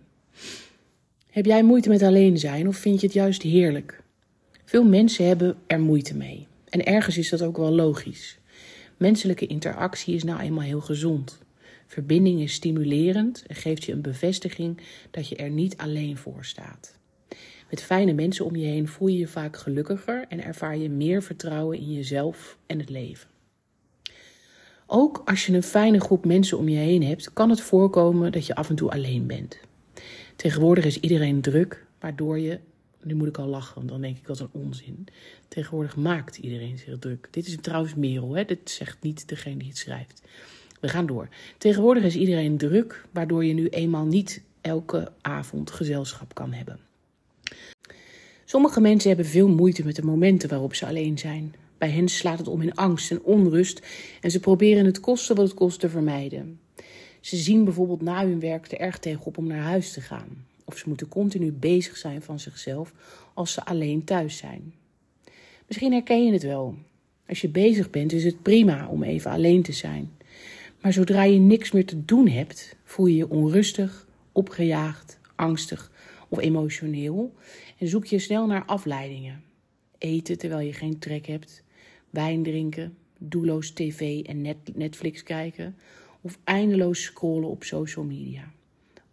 Heb 1.29 1.45
jij 1.45 1.63
moeite 1.63 1.89
met 1.89 2.01
alleen 2.01 2.37
zijn 2.37 2.67
of 2.67 2.75
vind 2.75 2.99
je 2.99 3.05
het 3.05 3.15
juist 3.15 3.41
heerlijk? 3.41 4.03
Veel 4.69 4.83
mensen 4.83 5.27
hebben 5.27 5.57
er 5.67 5.79
moeite 5.79 6.15
mee. 6.15 6.47
En 6.69 6.85
ergens 6.85 7.17
is 7.17 7.29
dat 7.29 7.41
ook 7.41 7.57
wel 7.57 7.71
logisch. 7.71 8.37
Menselijke 8.97 9.47
interactie 9.47 10.15
is 10.15 10.23
nou 10.23 10.39
eenmaal 10.39 10.63
heel 10.63 10.81
gezond. 10.81 11.39
Verbinding 11.87 12.41
is 12.41 12.53
stimulerend 12.53 13.43
en 13.47 13.55
geeft 13.55 13.83
je 13.83 13.91
een 13.91 14.01
bevestiging 14.01 14.81
dat 15.11 15.27
je 15.27 15.35
er 15.35 15.49
niet 15.49 15.77
alleen 15.77 16.17
voor 16.17 16.45
staat. 16.45 16.97
Met 17.69 17.81
fijne 17.81 18.13
mensen 18.13 18.45
om 18.45 18.55
je 18.55 18.65
heen 18.65 18.87
voel 18.87 19.07
je 19.07 19.17
je 19.17 19.27
vaak 19.27 19.57
gelukkiger 19.57 20.25
en 20.27 20.43
ervaar 20.43 20.77
je 20.77 20.89
meer 20.89 21.23
vertrouwen 21.23 21.77
in 21.77 21.93
jezelf 21.93 22.57
en 22.65 22.79
het 22.79 22.89
leven. 22.89 23.29
Ook 24.87 25.21
als 25.25 25.45
je 25.45 25.53
een 25.53 25.63
fijne 25.63 25.99
groep 25.99 26.25
mensen 26.25 26.57
om 26.57 26.69
je 26.69 26.77
heen 26.77 27.03
hebt, 27.03 27.33
kan 27.33 27.49
het 27.49 27.61
voorkomen 27.61 28.31
dat 28.31 28.45
je 28.45 28.55
af 28.55 28.69
en 28.69 28.75
toe 28.75 28.91
alleen 28.91 29.27
bent. 29.27 29.59
Tegenwoordig 30.35 30.85
is 30.85 30.99
iedereen 30.99 31.41
druk, 31.41 31.85
waardoor 31.99 32.39
je. 32.39 32.59
Nu 33.03 33.15
moet 33.15 33.27
ik 33.27 33.37
al 33.37 33.47
lachen, 33.47 33.75
want 33.75 33.89
dan 33.89 34.01
denk 34.01 34.17
ik 34.17 34.27
wat 34.27 34.39
een 34.39 34.49
onzin. 34.51 35.07
Tegenwoordig 35.47 35.95
maakt 35.95 36.37
iedereen 36.37 36.77
zich 36.77 36.99
druk. 36.99 37.27
Dit 37.31 37.47
is 37.47 37.57
trouwens 37.61 37.95
Merel, 37.95 38.35
hè? 38.35 38.45
dit 38.45 38.69
zegt 38.69 38.97
niet 39.01 39.27
degene 39.27 39.57
die 39.57 39.67
het 39.67 39.77
schrijft. 39.77 40.21
We 40.79 40.87
gaan 40.87 41.05
door. 41.05 41.29
Tegenwoordig 41.57 42.03
is 42.03 42.15
iedereen 42.15 42.57
druk, 42.57 43.05
waardoor 43.11 43.45
je 43.45 43.53
nu 43.53 43.67
eenmaal 43.67 44.05
niet 44.05 44.41
elke 44.61 45.11
avond 45.21 45.71
gezelschap 45.71 46.33
kan 46.33 46.51
hebben. 46.51 46.79
Sommige 48.45 48.81
mensen 48.81 49.09
hebben 49.09 49.27
veel 49.27 49.47
moeite 49.47 49.85
met 49.85 49.95
de 49.95 50.05
momenten 50.05 50.49
waarop 50.49 50.75
ze 50.75 50.85
alleen 50.85 51.17
zijn. 51.17 51.55
Bij 51.77 51.89
hen 51.89 52.07
slaat 52.07 52.37
het 52.37 52.47
om 52.47 52.61
in 52.61 52.75
angst 52.75 53.11
en 53.11 53.23
onrust 53.23 53.81
en 54.21 54.31
ze 54.31 54.39
proberen 54.39 54.85
het 54.85 54.99
kosten 54.99 55.35
wat 55.35 55.47
het 55.47 55.55
kost 55.55 55.79
te 55.79 55.89
vermijden. 55.89 56.59
Ze 57.19 57.35
zien 57.35 57.63
bijvoorbeeld 57.63 58.01
na 58.01 58.25
hun 58.25 58.39
werk 58.39 58.71
er 58.71 58.79
erg 58.79 58.99
tegenop 58.99 59.37
om 59.37 59.47
naar 59.47 59.61
huis 59.61 59.91
te 59.91 60.01
gaan. 60.01 60.45
Of 60.69 60.77
ze 60.77 60.87
moeten 60.87 61.07
continu 61.07 61.51
bezig 61.51 61.97
zijn 61.97 62.21
van 62.21 62.39
zichzelf 62.39 62.93
als 63.33 63.53
ze 63.53 63.65
alleen 63.65 64.03
thuis 64.03 64.37
zijn. 64.37 64.73
Misschien 65.67 65.91
herken 65.91 66.25
je 66.25 66.31
het 66.31 66.43
wel. 66.43 66.75
Als 67.27 67.41
je 67.41 67.49
bezig 67.49 67.89
bent 67.89 68.11
is 68.11 68.23
het 68.23 68.41
prima 68.41 68.87
om 68.87 69.03
even 69.03 69.31
alleen 69.31 69.61
te 69.61 69.71
zijn. 69.71 70.11
Maar 70.81 70.93
zodra 70.93 71.23
je 71.23 71.39
niks 71.39 71.71
meer 71.71 71.85
te 71.85 72.05
doen 72.05 72.27
hebt, 72.27 72.75
voel 72.83 73.05
je 73.05 73.15
je 73.15 73.29
onrustig, 73.29 74.07
opgejaagd, 74.31 75.19
angstig 75.35 75.91
of 76.27 76.39
emotioneel 76.39 77.33
en 77.77 77.87
zoek 77.87 78.05
je 78.05 78.19
snel 78.19 78.45
naar 78.45 78.65
afleidingen. 78.65 79.43
Eten 79.97 80.37
terwijl 80.37 80.67
je 80.67 80.73
geen 80.73 80.99
trek 80.99 81.25
hebt, 81.25 81.63
wijn 82.09 82.43
drinken, 82.43 82.97
doelloos 83.17 83.71
tv 83.71 84.25
en 84.25 84.55
Netflix 84.73 85.23
kijken 85.23 85.75
of 86.21 86.39
eindeloos 86.43 87.03
scrollen 87.03 87.49
op 87.49 87.63
social 87.63 88.05
media. 88.05 88.51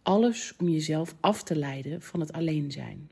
Alles 0.07 0.55
om 0.59 0.69
jezelf 0.69 1.15
af 1.21 1.43
te 1.43 1.57
leiden 1.57 2.03
van 2.03 2.21
het 2.21 2.33
alleen 2.33 2.71
zijn. 2.71 3.11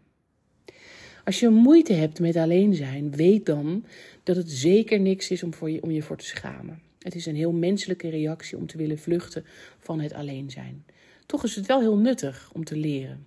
Als 1.25 1.41
je 1.41 1.49
moeite 1.49 1.93
hebt 1.93 2.21
met 2.21 2.37
alleen 2.37 2.75
zijn, 2.75 3.11
weet 3.11 3.47
dan 3.47 3.85
dat 4.23 4.37
het 4.37 4.51
zeker 4.51 5.01
niks 5.01 5.31
is 5.31 5.43
om, 5.43 5.55
voor 5.55 5.71
je, 5.71 5.83
om 5.83 5.91
je 5.91 6.03
voor 6.03 6.17
te 6.17 6.25
schamen. 6.25 6.81
Het 6.99 7.15
is 7.15 7.27
een 7.27 7.35
heel 7.35 7.53
menselijke 7.53 8.09
reactie 8.09 8.57
om 8.57 8.67
te 8.67 8.77
willen 8.77 8.99
vluchten 8.99 9.45
van 9.79 10.01
het 10.01 10.13
alleen 10.13 10.51
zijn. 10.51 10.85
Toch 11.27 11.45
is 11.45 11.55
het 11.55 11.67
wel 11.67 11.81
heel 11.81 11.97
nuttig 11.97 12.51
om 12.53 12.65
te 12.65 12.77
leren. 12.77 13.27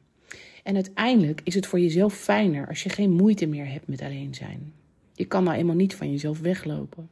En 0.64 0.76
uiteindelijk 0.76 1.42
is 1.44 1.56
het 1.56 1.66
voor 1.66 1.80
jezelf 1.80 2.14
fijner 2.14 2.68
als 2.68 2.84
je 2.84 2.90
geen 2.90 3.12
moeite 3.12 3.46
meer 3.46 3.72
hebt 3.72 3.88
met 3.88 4.02
alleen 4.02 4.36
zijn. 4.36 4.74
Je 5.14 5.26
kan 5.26 5.44
nou 5.44 5.58
eenmaal 5.58 5.76
niet 5.76 5.96
van 5.96 6.12
jezelf 6.12 6.40
weglopen. 6.40 7.10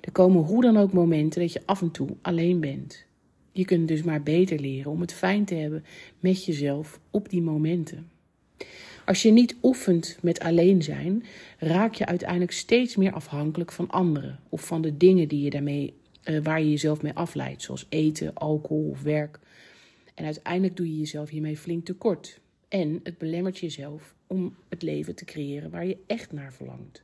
Er 0.00 0.12
komen 0.12 0.42
hoe 0.42 0.62
dan 0.62 0.76
ook 0.76 0.92
momenten 0.92 1.40
dat 1.40 1.52
je 1.52 1.62
af 1.64 1.80
en 1.80 1.90
toe 1.90 2.08
alleen 2.22 2.60
bent. 2.60 3.06
Je 3.58 3.64
kunt 3.64 3.88
dus 3.88 4.02
maar 4.02 4.22
beter 4.22 4.60
leren 4.60 4.90
om 4.90 5.00
het 5.00 5.12
fijn 5.12 5.44
te 5.44 5.54
hebben 5.54 5.84
met 6.20 6.44
jezelf 6.44 7.00
op 7.10 7.28
die 7.28 7.42
momenten. 7.42 8.10
Als 9.04 9.22
je 9.22 9.30
niet 9.30 9.56
oefent 9.62 10.18
met 10.22 10.40
alleen 10.40 10.82
zijn, 10.82 11.24
raak 11.58 11.94
je 11.94 12.06
uiteindelijk 12.06 12.52
steeds 12.52 12.96
meer 12.96 13.12
afhankelijk 13.12 13.72
van 13.72 13.90
anderen 13.90 14.40
of 14.48 14.66
van 14.66 14.82
de 14.82 14.96
dingen 14.96 15.28
die 15.28 15.42
je 15.42 15.50
daarmee, 15.50 15.94
uh, 16.24 16.40
waar 16.42 16.60
je 16.60 16.70
jezelf 16.70 17.02
mee 17.02 17.12
afleidt, 17.12 17.62
zoals 17.62 17.86
eten, 17.88 18.34
alcohol 18.34 18.88
of 18.88 19.02
werk. 19.02 19.40
En 20.14 20.24
uiteindelijk 20.24 20.76
doe 20.76 20.86
je 20.86 20.98
jezelf 20.98 21.28
hiermee 21.28 21.56
flink 21.56 21.84
tekort. 21.84 22.40
En 22.68 23.00
het 23.02 23.18
belemmert 23.18 23.58
jezelf 23.58 24.14
om 24.26 24.54
het 24.68 24.82
leven 24.82 25.14
te 25.14 25.24
creëren 25.24 25.70
waar 25.70 25.86
je 25.86 25.96
echt 26.06 26.32
naar 26.32 26.52
verlangt. 26.52 27.02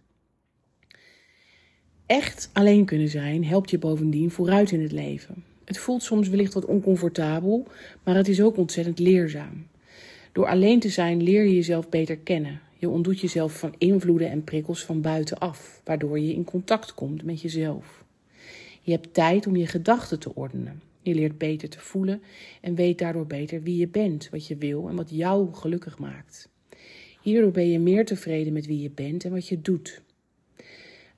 Echt 2.07 2.51
alleen 2.53 2.85
kunnen 2.85 3.09
zijn 3.09 3.45
helpt 3.45 3.71
je 3.71 3.79
bovendien 3.79 4.31
vooruit 4.31 4.71
in 4.71 4.83
het 4.83 4.93
leven. 4.93 5.45
Het 5.64 5.79
voelt 5.79 6.03
soms 6.03 6.29
wellicht 6.29 6.55
wat 6.55 6.64
oncomfortabel, 6.64 7.66
maar 8.03 8.14
het 8.16 8.29
is 8.29 8.42
ook 8.42 8.57
ontzettend 8.57 8.98
leerzaam. 8.98 9.66
Door 10.33 10.46
alleen 10.46 10.81
te 10.81 10.88
zijn 10.88 11.22
leer 11.22 11.44
je 11.44 11.55
jezelf 11.55 11.88
beter 11.88 12.16
kennen. 12.16 12.61
Je 12.79 12.88
ontdoet 12.88 13.20
jezelf 13.20 13.59
van 13.59 13.74
invloeden 13.79 14.31
en 14.31 14.44
prikkels 14.44 14.85
van 14.85 15.00
buitenaf, 15.00 15.81
waardoor 15.85 16.18
je 16.18 16.35
in 16.35 16.44
contact 16.44 16.94
komt 16.94 17.22
met 17.22 17.40
jezelf. 17.40 18.05
Je 18.83 18.92
hebt 18.92 19.14
tijd 19.14 19.46
om 19.46 19.57
je 19.57 19.66
gedachten 19.66 20.18
te 20.18 20.35
ordenen. 20.35 20.83
Je 21.03 21.14
leert 21.14 21.38
beter 21.38 21.68
te 21.68 21.81
voelen 21.81 22.22
en 22.61 22.74
weet 22.74 22.98
daardoor 22.98 23.27
beter 23.27 23.62
wie 23.62 23.77
je 23.77 23.88
bent, 23.88 24.29
wat 24.31 24.46
je 24.46 24.57
wil 24.57 24.88
en 24.88 24.96
wat 24.96 25.11
jou 25.11 25.53
gelukkig 25.53 25.98
maakt. 25.98 26.48
Hierdoor 27.20 27.50
ben 27.50 27.70
je 27.70 27.79
meer 27.79 28.05
tevreden 28.05 28.53
met 28.53 28.66
wie 28.66 28.83
je 28.83 28.90
bent 28.90 29.24
en 29.24 29.31
wat 29.31 29.48
je 29.48 29.61
doet. 29.61 30.03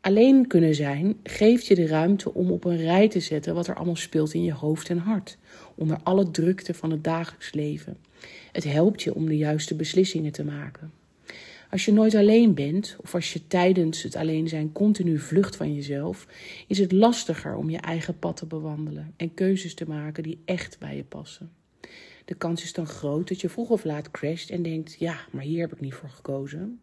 Alleen 0.06 0.46
kunnen 0.46 0.74
zijn 0.74 1.16
geeft 1.22 1.66
je 1.66 1.74
de 1.74 1.86
ruimte 1.86 2.34
om 2.34 2.50
op 2.50 2.64
een 2.64 2.76
rij 2.76 3.08
te 3.08 3.20
zetten 3.20 3.54
wat 3.54 3.66
er 3.66 3.74
allemaal 3.74 3.96
speelt 3.96 4.34
in 4.34 4.42
je 4.42 4.52
hoofd 4.52 4.88
en 4.88 4.98
hart, 4.98 5.38
onder 5.74 5.98
alle 6.02 6.30
drukte 6.30 6.74
van 6.74 6.90
het 6.90 7.04
dagelijks 7.04 7.52
leven. 7.52 7.96
Het 8.52 8.64
helpt 8.64 9.02
je 9.02 9.14
om 9.14 9.26
de 9.26 9.36
juiste 9.36 9.74
beslissingen 9.74 10.32
te 10.32 10.44
maken. 10.44 10.92
Als 11.70 11.84
je 11.84 11.92
nooit 11.92 12.14
alleen 12.14 12.54
bent, 12.54 12.96
of 13.00 13.14
als 13.14 13.32
je 13.32 13.46
tijdens 13.46 14.02
het 14.02 14.16
alleen 14.16 14.48
zijn 14.48 14.72
continu 14.72 15.18
vlucht 15.18 15.56
van 15.56 15.74
jezelf, 15.74 16.26
is 16.66 16.78
het 16.78 16.92
lastiger 16.92 17.56
om 17.56 17.70
je 17.70 17.78
eigen 17.78 18.18
pad 18.18 18.36
te 18.36 18.46
bewandelen 18.46 19.14
en 19.16 19.34
keuzes 19.34 19.74
te 19.74 19.88
maken 19.88 20.22
die 20.22 20.38
echt 20.44 20.78
bij 20.78 20.96
je 20.96 21.04
passen. 21.04 21.50
De 22.24 22.34
kans 22.34 22.62
is 22.62 22.72
dan 22.72 22.86
groot 22.86 23.28
dat 23.28 23.40
je 23.40 23.48
vroeg 23.48 23.68
of 23.68 23.84
laat 23.84 24.10
crasht 24.10 24.50
en 24.50 24.62
denkt: 24.62 24.96
ja, 24.98 25.16
maar 25.32 25.44
hier 25.44 25.60
heb 25.60 25.72
ik 25.72 25.80
niet 25.80 25.94
voor 25.94 26.10
gekozen. 26.10 26.80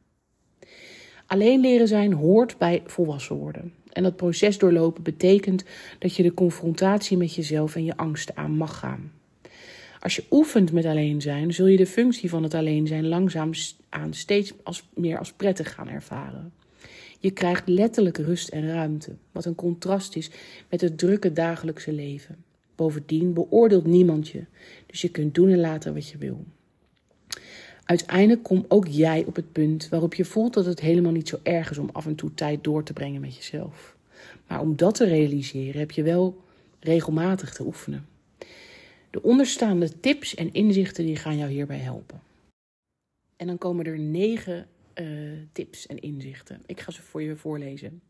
Alleen 1.33 1.59
leren 1.59 1.87
zijn 1.87 2.13
hoort 2.13 2.57
bij 2.57 2.81
volwassen 2.85 3.35
worden. 3.35 3.73
En 3.91 4.03
dat 4.03 4.15
proces 4.15 4.57
doorlopen 4.57 5.03
betekent 5.03 5.63
dat 5.99 6.15
je 6.15 6.23
de 6.23 6.33
confrontatie 6.33 7.17
met 7.17 7.35
jezelf 7.35 7.75
en 7.75 7.85
je 7.85 7.97
angsten 7.97 8.37
aan 8.37 8.51
mag 8.51 8.79
gaan. 8.79 9.11
Als 9.99 10.15
je 10.15 10.23
oefent 10.31 10.71
met 10.71 10.85
alleen 10.85 11.21
zijn, 11.21 11.53
zul 11.53 11.65
je 11.65 11.77
de 11.77 11.85
functie 11.85 12.29
van 12.29 12.43
het 12.43 12.53
alleen 12.53 12.87
zijn 12.87 13.07
langzaam 13.07 13.51
aan 13.89 14.13
steeds 14.13 14.53
als, 14.63 14.89
meer 14.93 15.17
als 15.17 15.33
prettig 15.33 15.73
gaan 15.73 15.89
ervaren. 15.89 16.53
Je 17.19 17.31
krijgt 17.31 17.67
letterlijk 17.67 18.17
rust 18.17 18.49
en 18.49 18.67
ruimte, 18.67 19.15
wat 19.31 19.45
een 19.45 19.55
contrast 19.55 20.15
is 20.15 20.29
met 20.69 20.81
het 20.81 20.97
drukke 20.97 21.31
dagelijkse 21.31 21.91
leven. 21.93 22.43
Bovendien 22.75 23.33
beoordeelt 23.33 23.85
niemand 23.85 24.27
je, 24.27 24.45
dus 24.85 25.01
je 25.01 25.09
kunt 25.09 25.35
doen 25.35 25.49
en 25.49 25.59
laten 25.59 25.93
wat 25.93 26.09
je 26.09 26.17
wil. 26.17 26.45
Uiteindelijk 27.85 28.43
kom 28.43 28.65
ook 28.67 28.87
jij 28.87 29.23
op 29.25 29.35
het 29.35 29.51
punt 29.51 29.89
waarop 29.89 30.13
je 30.13 30.25
voelt 30.25 30.53
dat 30.53 30.65
het 30.65 30.79
helemaal 30.79 31.11
niet 31.11 31.27
zo 31.27 31.39
erg 31.43 31.71
is 31.71 31.77
om 31.77 31.89
af 31.91 32.05
en 32.05 32.15
toe 32.15 32.33
tijd 32.33 32.63
door 32.63 32.83
te 32.83 32.93
brengen 32.93 33.21
met 33.21 33.35
jezelf. 33.35 33.95
Maar 34.47 34.61
om 34.61 34.75
dat 34.75 34.95
te 34.95 35.05
realiseren 35.05 35.79
heb 35.79 35.91
je 35.91 36.03
wel 36.03 36.41
regelmatig 36.79 37.53
te 37.53 37.65
oefenen. 37.65 38.07
De 39.09 39.21
onderstaande 39.21 39.99
tips 39.99 40.35
en 40.35 40.53
inzichten 40.53 41.05
die 41.05 41.15
gaan 41.15 41.37
jou 41.37 41.51
hierbij 41.51 41.77
helpen. 41.77 42.21
En 43.35 43.47
dan 43.47 43.57
komen 43.57 43.85
er 43.85 43.99
negen 43.99 44.67
uh, 44.95 45.07
tips 45.51 45.87
en 45.87 45.99
inzichten. 45.99 46.61
Ik 46.65 46.79
ga 46.79 46.91
ze 46.91 47.01
voor 47.01 47.21
je 47.21 47.35
voorlezen. 47.35 48.01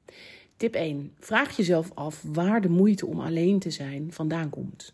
Tip 0.58 0.76
1. 0.76 1.12
Vraag 1.20 1.58
jezelf 1.58 1.92
af 1.94 2.24
waar 2.28 2.62
de 2.62 2.70
moeite 2.70 3.06
om 3.06 3.20
alleen 3.20 3.60
te 3.60 3.72
zijn 3.72 4.12
vandaan 4.12 4.50
komt. 4.50 4.94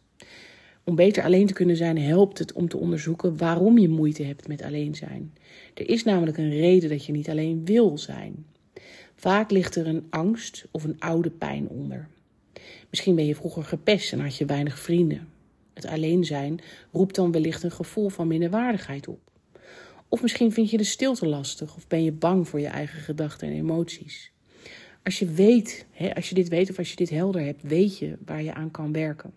Om 0.89 0.95
beter 0.95 1.23
alleen 1.23 1.47
te 1.47 1.54
kunnen 1.54 1.75
zijn 1.75 1.97
helpt 1.97 2.39
het 2.39 2.54
om 2.54 2.67
te 2.67 2.78
onderzoeken 2.78 3.38
waarom 3.38 3.78
je 3.78 3.89
moeite 3.89 4.23
hebt 4.23 4.47
met 4.47 4.62
alleen 4.62 4.95
zijn. 4.95 5.34
Er 5.73 5.89
is 5.89 6.04
namelijk 6.04 6.38
een 6.38 6.49
reden 6.49 6.89
dat 6.89 7.06
je 7.06 7.12
niet 7.12 7.30
alleen 7.30 7.65
wil 7.65 7.97
zijn. 7.97 8.45
Vaak 9.15 9.52
ligt 9.52 9.75
er 9.75 9.88
een 9.88 10.08
angst 10.10 10.65
of 10.71 10.84
een 10.84 10.99
oude 10.99 11.30
pijn 11.30 11.67
onder. 11.67 12.08
Misschien 12.89 13.15
ben 13.15 13.25
je 13.25 13.36
vroeger 13.36 13.63
gepest 13.63 14.12
en 14.12 14.19
had 14.19 14.38
je 14.38 14.45
weinig 14.45 14.80
vrienden. 14.80 15.28
Het 15.73 15.86
alleen 15.86 16.25
zijn 16.25 16.60
roept 16.91 17.15
dan 17.15 17.32
wellicht 17.32 17.63
een 17.63 17.71
gevoel 17.71 18.10
van 18.10 18.28
minderwaardigheid 18.28 19.08
op. 19.08 19.19
Of 20.08 20.21
misschien 20.21 20.52
vind 20.52 20.69
je 20.69 20.78
de 20.78 20.84
stilte 20.84 21.28
lastig 21.28 21.75
of 21.75 21.88
ben 21.88 22.04
je 22.04 22.12
bang 22.12 22.47
voor 22.47 22.60
je 22.60 22.67
eigen 22.67 22.99
gedachten 22.99 23.47
en 23.47 23.54
emoties. 23.54 24.32
Als 25.04 25.19
je 25.19 25.25
weet, 25.25 25.86
hè, 25.91 26.15
als 26.15 26.30
je 26.30 26.36
dit 26.36 26.47
weet 26.47 26.69
of 26.69 26.78
als 26.78 26.89
je 26.89 26.95
dit 26.95 27.10
helder 27.10 27.41
hebt, 27.41 27.63
weet 27.63 27.97
je 27.97 28.17
waar 28.25 28.43
je 28.43 28.54
aan 28.54 28.71
kan 28.71 28.91
werken. 28.91 29.34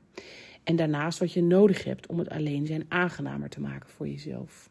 En 0.65 0.77
daarnaast 0.77 1.19
wat 1.19 1.33
je 1.33 1.43
nodig 1.43 1.85
hebt 1.85 2.07
om 2.07 2.19
het 2.19 2.29
alleen 2.29 2.67
zijn 2.67 2.85
aangenamer 2.89 3.49
te 3.49 3.61
maken 3.61 3.91
voor 3.91 4.09
jezelf. 4.09 4.71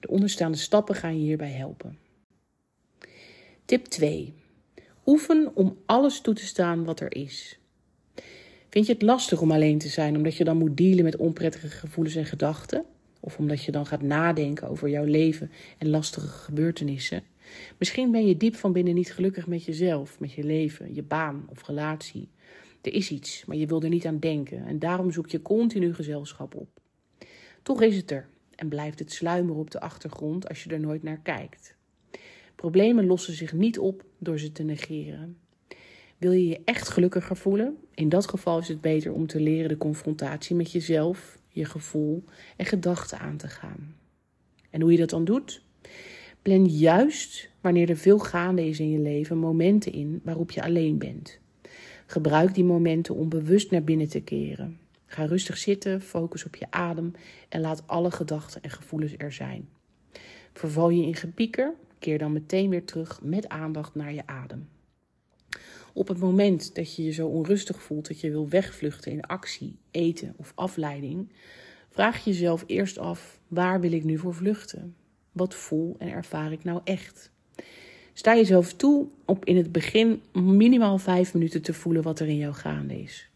De 0.00 0.08
onderstaande 0.08 0.58
stappen 0.58 0.94
gaan 0.94 1.18
je 1.18 1.24
hierbij 1.24 1.50
helpen. 1.50 1.98
Tip 3.64 3.84
2. 3.84 4.34
Oefen 5.06 5.50
om 5.54 5.78
alles 5.86 6.20
toe 6.20 6.34
te 6.34 6.46
staan 6.46 6.84
wat 6.84 7.00
er 7.00 7.14
is. 7.14 7.58
Vind 8.68 8.86
je 8.86 8.92
het 8.92 9.02
lastig 9.02 9.40
om 9.40 9.50
alleen 9.50 9.78
te 9.78 9.88
zijn 9.88 10.16
omdat 10.16 10.36
je 10.36 10.44
dan 10.44 10.56
moet 10.56 10.76
dealen 10.76 11.04
met 11.04 11.16
onprettige 11.16 11.68
gevoelens 11.68 12.16
en 12.16 12.26
gedachten? 12.26 12.84
Of 13.20 13.38
omdat 13.38 13.64
je 13.64 13.72
dan 13.72 13.86
gaat 13.86 14.02
nadenken 14.02 14.68
over 14.68 14.88
jouw 14.88 15.04
leven 15.04 15.50
en 15.78 15.88
lastige 15.88 16.28
gebeurtenissen? 16.28 17.22
Misschien 17.78 18.10
ben 18.10 18.26
je 18.26 18.36
diep 18.36 18.54
van 18.54 18.72
binnen 18.72 18.94
niet 18.94 19.12
gelukkig 19.12 19.46
met 19.46 19.64
jezelf, 19.64 20.20
met 20.20 20.32
je 20.32 20.44
leven, 20.44 20.94
je 20.94 21.02
baan 21.02 21.44
of 21.48 21.66
relatie. 21.66 22.28
Er 22.82 22.94
is 22.94 23.10
iets, 23.10 23.44
maar 23.44 23.56
je 23.56 23.66
wil 23.66 23.82
er 23.82 23.88
niet 23.88 24.06
aan 24.06 24.18
denken 24.18 24.66
en 24.66 24.78
daarom 24.78 25.10
zoek 25.10 25.28
je 25.28 25.42
continu 25.42 25.94
gezelschap 25.94 26.54
op. 26.54 26.68
Toch 27.62 27.82
is 27.82 27.96
het 27.96 28.10
er 28.10 28.28
en 28.54 28.68
blijft 28.68 28.98
het 28.98 29.12
sluimeren 29.12 29.60
op 29.60 29.70
de 29.70 29.80
achtergrond 29.80 30.48
als 30.48 30.64
je 30.64 30.70
er 30.70 30.80
nooit 30.80 31.02
naar 31.02 31.20
kijkt. 31.22 31.74
Problemen 32.54 33.06
lossen 33.06 33.34
zich 33.34 33.52
niet 33.52 33.78
op 33.78 34.04
door 34.18 34.38
ze 34.38 34.52
te 34.52 34.62
negeren. 34.62 35.36
Wil 36.18 36.32
je 36.32 36.48
je 36.48 36.60
echt 36.64 36.88
gelukkiger 36.88 37.36
voelen? 37.36 37.76
In 37.94 38.08
dat 38.08 38.28
geval 38.28 38.58
is 38.58 38.68
het 38.68 38.80
beter 38.80 39.12
om 39.12 39.26
te 39.26 39.40
leren 39.40 39.68
de 39.68 39.76
confrontatie 39.76 40.56
met 40.56 40.72
jezelf, 40.72 41.38
je 41.48 41.64
gevoel 41.64 42.24
en 42.56 42.66
gedachten 42.66 43.18
aan 43.18 43.36
te 43.36 43.48
gaan. 43.48 43.96
En 44.70 44.80
hoe 44.80 44.92
je 44.92 44.98
dat 44.98 45.10
dan 45.10 45.24
doet? 45.24 45.62
Plan 46.42 46.66
juist 46.66 47.50
wanneer 47.60 47.90
er 47.90 47.96
veel 47.96 48.18
gaande 48.18 48.66
is 48.68 48.80
in 48.80 48.90
je 48.90 48.98
leven 48.98 49.38
momenten 49.38 49.92
in 49.92 50.20
waarop 50.24 50.50
je 50.50 50.62
alleen 50.62 50.98
bent. 50.98 51.40
Gebruik 52.06 52.54
die 52.54 52.64
momenten 52.64 53.14
om 53.14 53.28
bewust 53.28 53.70
naar 53.70 53.84
binnen 53.84 54.08
te 54.08 54.20
keren. 54.20 54.78
Ga 55.06 55.24
rustig 55.24 55.56
zitten, 55.56 56.00
focus 56.00 56.44
op 56.44 56.56
je 56.56 56.66
adem 56.70 57.12
en 57.48 57.60
laat 57.60 57.86
alle 57.86 58.10
gedachten 58.10 58.62
en 58.62 58.70
gevoelens 58.70 59.14
er 59.16 59.32
zijn. 59.32 59.68
Verval 60.52 60.90
je 60.90 61.06
in 61.06 61.14
gepieker, 61.14 61.74
keer 61.98 62.18
dan 62.18 62.32
meteen 62.32 62.70
weer 62.70 62.84
terug 62.84 63.22
met 63.22 63.48
aandacht 63.48 63.94
naar 63.94 64.12
je 64.12 64.26
adem. 64.26 64.68
Op 65.92 66.08
het 66.08 66.18
moment 66.18 66.74
dat 66.74 66.96
je 66.96 67.04
je 67.04 67.10
zo 67.10 67.28
onrustig 67.28 67.82
voelt 67.82 68.08
dat 68.08 68.20
je 68.20 68.30
wil 68.30 68.48
wegvluchten 68.48 69.12
in 69.12 69.22
actie, 69.22 69.78
eten 69.90 70.34
of 70.36 70.52
afleiding, 70.54 71.32
vraag 71.90 72.24
jezelf 72.24 72.64
eerst 72.66 72.98
af: 72.98 73.40
waar 73.48 73.80
wil 73.80 73.92
ik 73.92 74.04
nu 74.04 74.18
voor 74.18 74.34
vluchten? 74.34 74.96
Wat 75.32 75.54
voel 75.54 75.94
en 75.98 76.08
ervaar 76.08 76.52
ik 76.52 76.64
nou 76.64 76.80
echt? 76.84 77.31
Sta 78.14 78.36
jezelf 78.36 78.72
toe 78.72 79.06
op 79.24 79.44
in 79.44 79.56
het 79.56 79.72
begin 79.72 80.22
minimaal 80.32 80.98
vijf 80.98 81.34
minuten 81.34 81.62
te 81.62 81.74
voelen 81.74 82.02
wat 82.02 82.20
er 82.20 82.28
in 82.28 82.36
jou 82.36 82.54
gaande 82.54 83.00
is. 83.00 83.28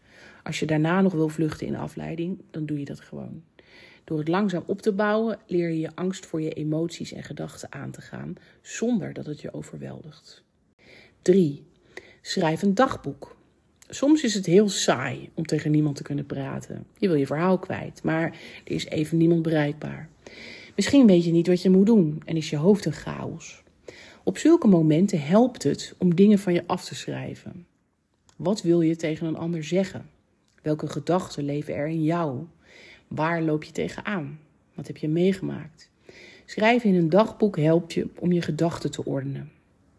Als 0.43 0.59
je 0.59 0.65
daarna 0.65 1.01
nog 1.01 1.13
wil 1.13 1.29
vluchten 1.29 1.67
in 1.67 1.75
afleiding, 1.75 2.41
dan 2.51 2.65
doe 2.65 2.79
je 2.79 2.85
dat 2.85 2.99
gewoon. 2.99 3.43
Door 4.03 4.17
het 4.17 4.27
langzaam 4.27 4.63
op 4.65 4.81
te 4.81 4.91
bouwen, 4.91 5.39
leer 5.47 5.69
je 5.69 5.79
je 5.79 5.95
angst 5.95 6.25
voor 6.25 6.41
je 6.41 6.53
emoties 6.53 7.11
en 7.11 7.23
gedachten 7.23 7.71
aan 7.71 7.91
te 7.91 8.01
gaan, 8.01 8.33
zonder 8.61 9.13
dat 9.13 9.25
het 9.25 9.41
je 9.41 9.53
overweldigt. 9.53 10.43
3. 11.21 11.63
Schrijf 12.21 12.61
een 12.61 12.75
dagboek. 12.75 13.35
Soms 13.89 14.23
is 14.23 14.33
het 14.33 14.45
heel 14.45 14.69
saai 14.69 15.29
om 15.33 15.45
tegen 15.45 15.71
niemand 15.71 15.95
te 15.95 16.03
kunnen 16.03 16.25
praten. 16.25 16.85
Je 16.97 17.07
wil 17.07 17.17
je 17.17 17.25
verhaal 17.25 17.59
kwijt, 17.59 18.03
maar 18.03 18.23
er 18.65 18.71
is 18.71 18.85
even 18.85 19.17
niemand 19.17 19.41
bereikbaar. 19.41 20.09
Misschien 20.75 21.07
weet 21.07 21.25
je 21.25 21.31
niet 21.31 21.47
wat 21.47 21.61
je 21.61 21.69
moet 21.69 21.85
doen 21.85 22.21
en 22.25 22.37
is 22.37 22.49
je 22.49 22.57
hoofd 22.57 22.85
een 22.85 22.93
chaos. 22.93 23.63
Op 24.27 24.37
zulke 24.37 24.67
momenten 24.67 25.21
helpt 25.21 25.63
het 25.63 25.95
om 25.97 26.15
dingen 26.15 26.39
van 26.39 26.53
je 26.53 26.67
af 26.67 26.85
te 26.85 26.95
schrijven. 26.95 27.67
Wat 28.35 28.61
wil 28.61 28.81
je 28.81 28.95
tegen 28.95 29.27
een 29.27 29.37
ander 29.37 29.63
zeggen? 29.63 30.09
Welke 30.61 30.87
gedachten 30.87 31.43
leven 31.43 31.75
er 31.75 31.87
in 31.87 32.03
jou? 32.03 32.45
Waar 33.07 33.41
loop 33.41 33.63
je 33.63 33.71
tegenaan? 33.71 34.39
Wat 34.73 34.87
heb 34.87 34.97
je 34.97 35.07
meegemaakt? 35.07 35.89
Schrijven 36.45 36.89
in 36.89 36.95
een 36.95 37.09
dagboek 37.09 37.57
helpt 37.57 37.93
je 37.93 38.09
om 38.19 38.31
je 38.31 38.41
gedachten 38.41 38.91
te 38.91 39.05
ordenen. 39.05 39.51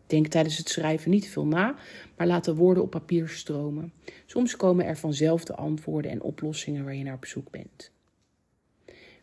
Denk 0.07 0.27
tijdens 0.27 0.59
het 0.59 0.69
schrijven 0.69 1.11
niet 1.11 1.29
veel 1.29 1.47
na, 1.47 1.75
maar 2.17 2.27
laat 2.27 2.45
de 2.45 2.55
woorden 2.55 2.83
op 2.83 2.91
papier 2.91 3.29
stromen. 3.29 3.93
Soms 4.27 4.57
komen 4.57 4.85
er 4.85 4.97
vanzelf 4.97 5.45
de 5.45 5.55
antwoorden 5.55 6.11
en 6.11 6.23
oplossingen 6.23 6.85
waar 6.85 6.95
je 6.95 7.05
naar 7.05 7.15
op 7.15 7.27
zoek 7.27 7.51
bent. 7.51 7.91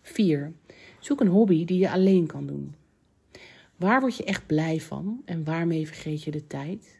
4. 0.01 0.53
Zoek 0.99 1.19
een 1.19 1.27
hobby 1.27 1.65
die 1.65 1.79
je 1.79 1.91
alleen 1.91 2.25
kan 2.25 2.47
doen. 2.47 2.75
Waar 3.75 3.99
word 3.99 4.17
je 4.17 4.23
echt 4.23 4.45
blij 4.45 4.81
van 4.81 5.21
en 5.25 5.43
waarmee 5.43 5.87
vergeet 5.87 6.23
je 6.23 6.31
de 6.31 6.47
tijd? 6.47 6.99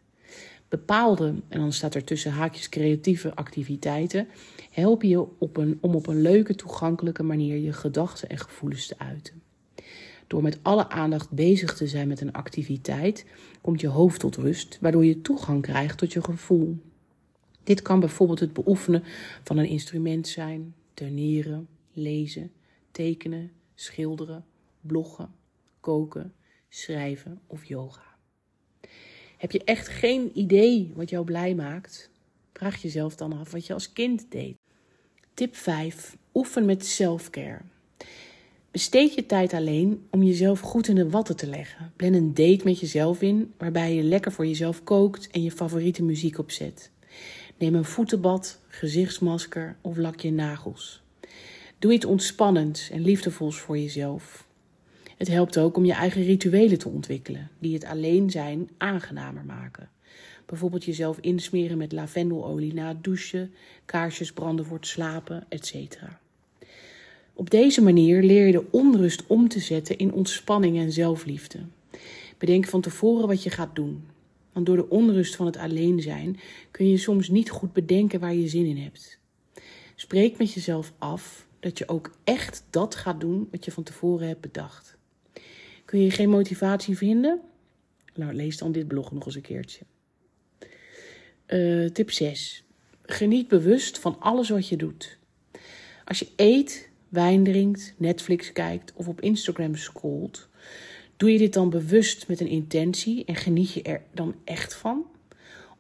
Bepaalde, 0.69 1.33
en 1.47 1.59
dan 1.59 1.73
staat 1.73 1.95
er 1.95 2.03
tussen 2.03 2.31
haakjes 2.31 2.69
creatieve 2.69 3.35
activiteiten, 3.35 4.27
helpen 4.71 5.07
je 5.07 5.27
op 5.38 5.57
een, 5.57 5.77
om 5.81 5.95
op 5.95 6.07
een 6.07 6.21
leuke, 6.21 6.55
toegankelijke 6.55 7.23
manier 7.23 7.57
je 7.57 7.73
gedachten 7.73 8.29
en 8.29 8.38
gevoelens 8.38 8.88
te 8.88 8.99
uiten. 8.99 9.41
Door 10.27 10.41
met 10.41 10.59
alle 10.61 10.89
aandacht 10.89 11.31
bezig 11.31 11.75
te 11.75 11.88
zijn 11.88 12.07
met 12.07 12.21
een 12.21 12.33
activiteit, 12.33 13.25
komt 13.61 13.81
je 13.81 13.88
hoofd 13.88 14.19
tot 14.19 14.35
rust, 14.35 14.77
waardoor 14.81 15.05
je 15.05 15.21
toegang 15.21 15.61
krijgt 15.61 15.97
tot 15.97 16.13
je 16.13 16.23
gevoel. 16.23 16.77
Dit 17.63 17.81
kan 17.81 17.99
bijvoorbeeld 17.99 18.39
het 18.39 18.53
beoefenen 18.53 19.03
van 19.43 19.57
een 19.57 19.67
instrument 19.67 20.27
zijn, 20.27 20.75
tuinieren, 20.93 21.67
lezen, 21.93 22.51
tekenen, 22.91 23.51
schilderen, 23.75 24.45
bloggen, 24.81 25.33
koken, 25.79 26.33
schrijven 26.75 27.39
of 27.47 27.65
yoga. 27.65 28.03
Heb 29.38 29.51
je 29.51 29.63
echt 29.63 29.88
geen 29.88 30.31
idee 30.33 30.91
wat 30.95 31.09
jou 31.09 31.25
blij 31.25 31.55
maakt? 31.55 32.09
Vraag 32.53 32.81
jezelf 32.81 33.15
dan 33.15 33.39
af 33.39 33.51
wat 33.51 33.65
je 33.65 33.73
als 33.73 33.93
kind 33.93 34.25
deed. 34.29 34.55
Tip 35.33 35.55
5. 35.55 36.17
Oefen 36.33 36.65
met 36.65 36.85
selfcare. 36.85 37.61
Besteed 38.71 39.13
je 39.13 39.25
tijd 39.25 39.53
alleen 39.53 40.07
om 40.11 40.23
jezelf 40.23 40.59
goed 40.59 40.88
in 40.88 40.95
de 40.95 41.09
watten 41.09 41.35
te 41.35 41.47
leggen. 41.47 41.91
Plan 41.95 42.13
een 42.13 42.33
date 42.33 42.61
met 42.63 42.79
jezelf 42.79 43.21
in, 43.21 43.53
waarbij 43.57 43.95
je 43.95 44.03
lekker 44.03 44.31
voor 44.31 44.45
jezelf 44.45 44.83
kookt 44.83 45.27
en 45.31 45.43
je 45.43 45.51
favoriete 45.51 46.03
muziek 46.03 46.38
opzet. 46.38 46.91
Neem 47.57 47.75
een 47.75 47.85
voetenbad, 47.85 48.59
gezichtsmasker 48.67 49.77
of 49.81 49.97
lak 49.97 50.19
je 50.19 50.31
nagels. 50.31 51.03
Doe 51.79 51.93
iets 51.93 52.05
ontspannends 52.05 52.89
en 52.89 53.01
liefdevols 53.01 53.59
voor 53.59 53.77
jezelf. 53.77 54.44
Het 55.17 55.28
helpt 55.28 55.58
ook 55.58 55.78
om 55.78 55.86
je 55.86 55.93
eigen 55.93 56.23
rituelen 56.23 56.78
te 56.78 56.89
ontwikkelen, 56.89 57.49
die 57.60 57.73
het 57.73 57.86
alleen 57.86 58.30
zijn 58.30 58.69
aangenamer 58.78 59.45
maken. 59.45 59.89
Bijvoorbeeld 60.45 60.84
jezelf 60.84 61.17
insmeren 61.21 61.78
met 61.78 61.91
lavendelolie 61.91 62.73
na 62.73 62.88
het 62.88 63.04
douchen, 63.04 63.51
kaarsjes 63.86 64.34
branden 64.34 64.65
voor 64.65 64.78
het 64.78 64.88
slapen, 64.88 65.45
etc. 65.49 65.75
Op 67.34 67.49
deze 67.49 67.82
manier 67.82 68.23
leer 68.23 68.45
je 68.45 68.51
de 68.51 68.65
onrust 68.71 69.23
om 69.28 69.47
te 69.47 69.60
zetten 69.60 69.97
in 69.97 70.13
ontspanning 70.13 70.78
en 70.78 70.91
zelfliefde. 70.91 71.60
Bedenk 72.38 72.65
van 72.65 72.82
tevoren 72.82 73.28
wat 73.28 73.43
je 73.43 73.49
gaat 73.49 73.75
doen. 73.75 74.04
Want 74.51 74.65
door 74.65 74.75
de 74.75 74.89
onrust 74.89 75.36
van 75.36 75.45
het 75.45 75.58
alleen 75.58 76.01
zijn 76.01 76.39
kun 76.71 76.89
je 76.89 76.97
soms 76.97 77.30
niet 77.30 77.49
goed 77.49 77.73
bedenken 77.73 78.19
waar 78.19 78.34
je 78.34 78.47
zin 78.47 78.65
in 78.65 78.78
hebt. 78.78 79.19
Spreek 79.95 80.38
met 80.38 80.54
jezelf 80.54 80.93
af 80.97 81.47
dat 81.60 81.78
je 81.78 81.88
ook 81.88 82.12
echt 82.23 82.63
dat 82.69 82.95
gaat 82.95 83.19
doen 83.19 83.47
wat 83.51 83.65
je 83.65 83.71
van 83.71 83.84
tevoren 83.84 84.28
hebt 84.28 84.41
bedacht. 84.41 84.97
Kun 85.95 86.03
je 86.03 86.12
geen 86.12 86.29
motivatie 86.29 86.97
vinden? 86.97 87.41
Nou, 88.15 88.34
lees 88.34 88.58
dan 88.58 88.71
dit 88.71 88.88
blog 88.88 89.12
nog 89.12 89.25
eens 89.25 89.36
een 89.36 89.41
keertje. 89.41 89.86
Uh, 91.47 91.89
tip 91.89 92.12
6. 92.12 92.63
Geniet 93.01 93.47
bewust 93.47 93.99
van 93.99 94.19
alles 94.19 94.49
wat 94.49 94.67
je 94.67 94.75
doet. 94.75 95.17
Als 96.05 96.19
je 96.19 96.27
eet, 96.36 96.89
wijn 97.10 97.43
drinkt, 97.43 97.93
Netflix 97.97 98.51
kijkt 98.51 98.93
of 98.95 99.08
op 99.08 99.21
Instagram 99.21 99.75
scrolt, 99.75 100.49
doe 101.17 101.31
je 101.31 101.38
dit 101.38 101.53
dan 101.53 101.69
bewust 101.69 102.27
met 102.27 102.39
een 102.39 102.47
intentie 102.47 103.25
en 103.25 103.36
geniet 103.36 103.71
je 103.71 103.81
er 103.81 104.01
dan 104.13 104.36
echt 104.43 104.73
van? 104.73 105.05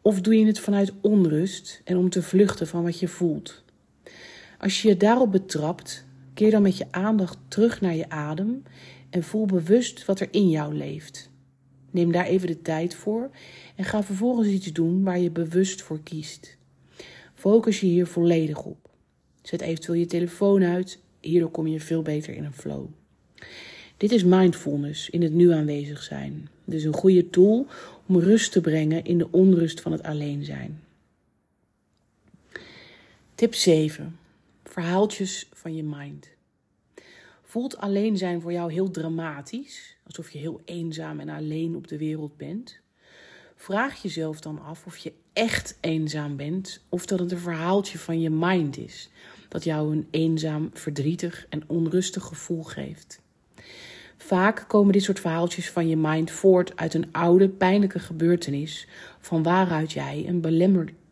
Of 0.01 0.21
doe 0.21 0.35
je 0.35 0.45
het 0.45 0.59
vanuit 0.59 0.93
onrust 1.01 1.81
en 1.83 1.97
om 1.97 2.09
te 2.09 2.21
vluchten 2.21 2.67
van 2.67 2.83
wat 2.83 2.99
je 2.99 3.07
voelt? 3.07 3.63
Als 4.59 4.81
je 4.81 4.87
je 4.87 4.97
daarop 4.97 5.31
betrapt, 5.31 6.05
keer 6.33 6.51
dan 6.51 6.61
met 6.61 6.77
je 6.77 6.85
aandacht 6.91 7.37
terug 7.47 7.81
naar 7.81 7.95
je 7.95 8.09
adem 8.09 8.63
en 9.15 9.23
voel 9.23 9.45
bewust 9.45 10.05
wat 10.05 10.19
er 10.19 10.27
in 10.31 10.49
jou 10.49 10.73
leeft. 10.73 11.29
Neem 11.91 12.11
daar 12.11 12.25
even 12.25 12.47
de 12.47 12.61
tijd 12.61 12.95
voor 12.95 13.29
en 13.75 13.83
ga 13.83 14.03
vervolgens 14.03 14.47
iets 14.47 14.71
doen 14.71 15.03
waar 15.03 15.19
je 15.19 15.31
bewust 15.31 15.81
voor 15.81 15.99
kiest. 16.03 16.57
Focus 17.33 17.79
je 17.79 17.85
hier 17.85 18.07
volledig 18.07 18.63
op. 18.63 18.89
Zet 19.41 19.61
eventueel 19.61 19.99
je 19.99 20.05
telefoon 20.05 20.63
uit, 20.63 20.99
hierdoor 21.19 21.51
kom 21.51 21.67
je 21.67 21.79
veel 21.79 22.01
beter 22.01 22.33
in 22.33 22.43
een 22.43 22.53
flow. 22.53 22.85
Dit 23.97 24.11
is 24.11 24.23
mindfulness, 24.23 25.09
in 25.09 25.21
het 25.21 25.33
nu 25.33 25.51
aanwezig 25.51 26.03
zijn. 26.03 26.49
Dus 26.65 26.83
een 26.83 26.93
goede 26.93 27.29
tool 27.29 27.67
om 28.05 28.19
rust 28.19 28.51
te 28.51 28.61
brengen 28.61 29.03
in 29.03 29.17
de 29.17 29.31
onrust 29.31 29.81
van 29.81 29.91
het 29.91 30.03
alleen 30.03 30.43
zijn. 30.43 30.83
Tip 33.35 33.53
7. 33.53 34.17
Verhaaltjes 34.63 35.49
van 35.53 35.75
je 35.75 35.83
mind. 35.83 36.34
Voelt 37.55 37.77
alleen 37.77 38.17
zijn 38.17 38.41
voor 38.41 38.51
jou 38.51 38.71
heel 38.71 38.91
dramatisch, 38.91 39.97
alsof 40.03 40.29
je 40.29 40.39
heel 40.39 40.61
eenzaam 40.65 41.19
en 41.19 41.29
alleen 41.29 41.75
op 41.75 41.87
de 41.87 41.97
wereld 41.97 42.37
bent? 42.37 42.79
Vraag 43.55 44.01
jezelf 44.01 44.39
dan 44.39 44.61
af 44.61 44.85
of 44.85 44.97
je 44.97 45.13
echt 45.33 45.77
eenzaam 45.81 46.35
bent 46.35 46.83
of 46.89 47.05
dat 47.05 47.19
het 47.19 47.31
een 47.31 47.37
verhaaltje 47.37 47.97
van 47.97 48.21
je 48.21 48.29
mind 48.29 48.77
is, 48.77 49.09
dat 49.49 49.63
jou 49.63 49.91
een 49.95 50.07
eenzaam, 50.11 50.69
verdrietig 50.73 51.45
en 51.49 51.63
onrustig 51.67 52.23
gevoel 52.23 52.63
geeft. 52.63 53.21
Vaak 54.17 54.65
komen 54.67 54.93
dit 54.93 55.03
soort 55.03 55.19
verhaaltjes 55.19 55.71
van 55.71 55.87
je 55.87 55.97
mind 55.97 56.31
voort 56.31 56.75
uit 56.75 56.93
een 56.93 57.11
oude, 57.11 57.49
pijnlijke 57.49 57.99
gebeurtenis 57.99 58.87
van 59.19 59.43
waaruit 59.43 59.91
jij 59.91 60.25
een 60.27 60.41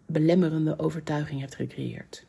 belemmerende 0.05 0.79
overtuiging 0.79 1.39
hebt 1.39 1.55
gecreëerd. 1.55 2.25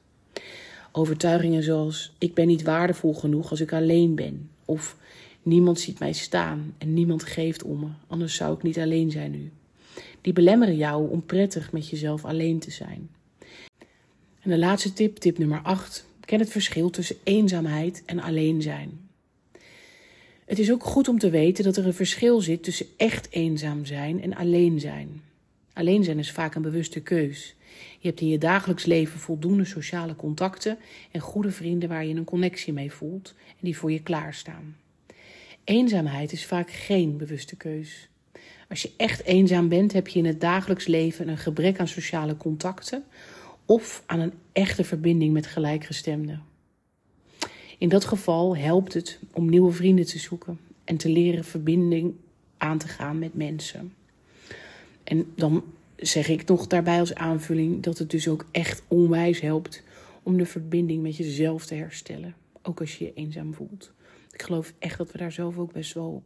Overtuigingen 0.96 1.62
zoals: 1.62 2.12
ik 2.18 2.34
ben 2.34 2.46
niet 2.46 2.62
waardevol 2.62 3.14
genoeg 3.14 3.50
als 3.50 3.60
ik 3.60 3.72
alleen 3.72 4.14
ben. 4.14 4.50
Of 4.64 4.96
niemand 5.42 5.80
ziet 5.80 5.98
mij 5.98 6.12
staan 6.12 6.74
en 6.78 6.94
niemand 6.94 7.24
geeft 7.24 7.62
om 7.62 7.80
me, 7.80 7.86
anders 8.06 8.34
zou 8.34 8.54
ik 8.54 8.62
niet 8.62 8.78
alleen 8.78 9.10
zijn 9.10 9.30
nu. 9.30 9.50
Die 10.20 10.32
belemmeren 10.32 10.76
jou 10.76 11.10
om 11.10 11.26
prettig 11.26 11.72
met 11.72 11.88
jezelf 11.88 12.24
alleen 12.24 12.58
te 12.58 12.70
zijn. 12.70 13.10
En 14.40 14.50
de 14.50 14.58
laatste 14.58 14.92
tip, 14.92 15.16
tip 15.16 15.38
nummer 15.38 15.60
8. 15.62 16.06
Ken 16.20 16.38
het 16.38 16.50
verschil 16.50 16.90
tussen 16.90 17.16
eenzaamheid 17.22 18.02
en 18.06 18.20
alleen 18.20 18.62
zijn. 18.62 19.08
Het 20.44 20.58
is 20.58 20.72
ook 20.72 20.84
goed 20.84 21.08
om 21.08 21.18
te 21.18 21.30
weten 21.30 21.64
dat 21.64 21.76
er 21.76 21.86
een 21.86 21.94
verschil 21.94 22.40
zit 22.40 22.62
tussen 22.62 22.86
echt 22.96 23.28
eenzaam 23.30 23.84
zijn 23.84 24.22
en 24.22 24.34
alleen 24.34 24.80
zijn. 24.80 25.22
Alleen 25.74 26.04
zijn 26.04 26.18
is 26.18 26.30
vaak 26.30 26.54
een 26.54 26.62
bewuste 26.62 27.00
keus. 27.00 27.54
Je 27.98 28.08
hebt 28.08 28.20
in 28.20 28.28
je 28.28 28.38
dagelijks 28.38 28.84
leven 28.84 29.20
voldoende 29.20 29.64
sociale 29.64 30.16
contacten 30.16 30.78
en 31.10 31.20
goede 31.20 31.50
vrienden 31.50 31.88
waar 31.88 32.04
je 32.04 32.14
een 32.14 32.24
connectie 32.24 32.72
mee 32.72 32.92
voelt 32.92 33.34
en 33.48 33.60
die 33.60 33.76
voor 33.76 33.92
je 33.92 34.02
klaarstaan. 34.02 34.76
Eenzaamheid 35.64 36.32
is 36.32 36.46
vaak 36.46 36.70
geen 36.70 37.16
bewuste 37.16 37.56
keus. 37.56 38.08
Als 38.68 38.82
je 38.82 38.92
echt 38.96 39.24
eenzaam 39.24 39.68
bent, 39.68 39.92
heb 39.92 40.08
je 40.08 40.18
in 40.18 40.24
het 40.24 40.40
dagelijks 40.40 40.86
leven 40.86 41.28
een 41.28 41.38
gebrek 41.38 41.78
aan 41.78 41.88
sociale 41.88 42.36
contacten 42.36 43.04
of 43.66 44.02
aan 44.06 44.20
een 44.20 44.32
echte 44.52 44.84
verbinding 44.84 45.32
met 45.32 45.46
gelijkgestemden. 45.46 46.42
In 47.78 47.88
dat 47.88 48.04
geval 48.04 48.56
helpt 48.56 48.94
het 48.94 49.18
om 49.32 49.50
nieuwe 49.50 49.72
vrienden 49.72 50.06
te 50.06 50.18
zoeken 50.18 50.60
en 50.84 50.96
te 50.96 51.08
leren 51.08 51.44
verbinding 51.44 52.14
aan 52.56 52.78
te 52.78 52.88
gaan 52.88 53.18
met 53.18 53.34
mensen. 53.34 53.92
En 55.04 55.32
dan 55.34 55.64
zeg 55.96 56.28
ik 56.28 56.46
nog 56.46 56.66
daarbij 56.66 57.00
als 57.00 57.14
aanvulling 57.14 57.82
dat 57.82 57.98
het 57.98 58.10
dus 58.10 58.28
ook 58.28 58.46
echt 58.50 58.82
onwijs 58.88 59.40
helpt 59.40 59.82
om 60.22 60.36
de 60.36 60.46
verbinding 60.46 61.02
met 61.02 61.16
jezelf 61.16 61.66
te 61.66 61.74
herstellen. 61.74 62.34
Ook 62.62 62.80
als 62.80 62.98
je 62.98 63.04
je 63.04 63.12
eenzaam 63.14 63.54
voelt. 63.54 63.92
Ik 64.32 64.42
geloof 64.42 64.74
echt 64.78 64.98
dat 64.98 65.12
we 65.12 65.18
daar 65.18 65.32
zelf 65.32 65.58
ook 65.58 65.72
best 65.72 65.94
wel 65.94 66.22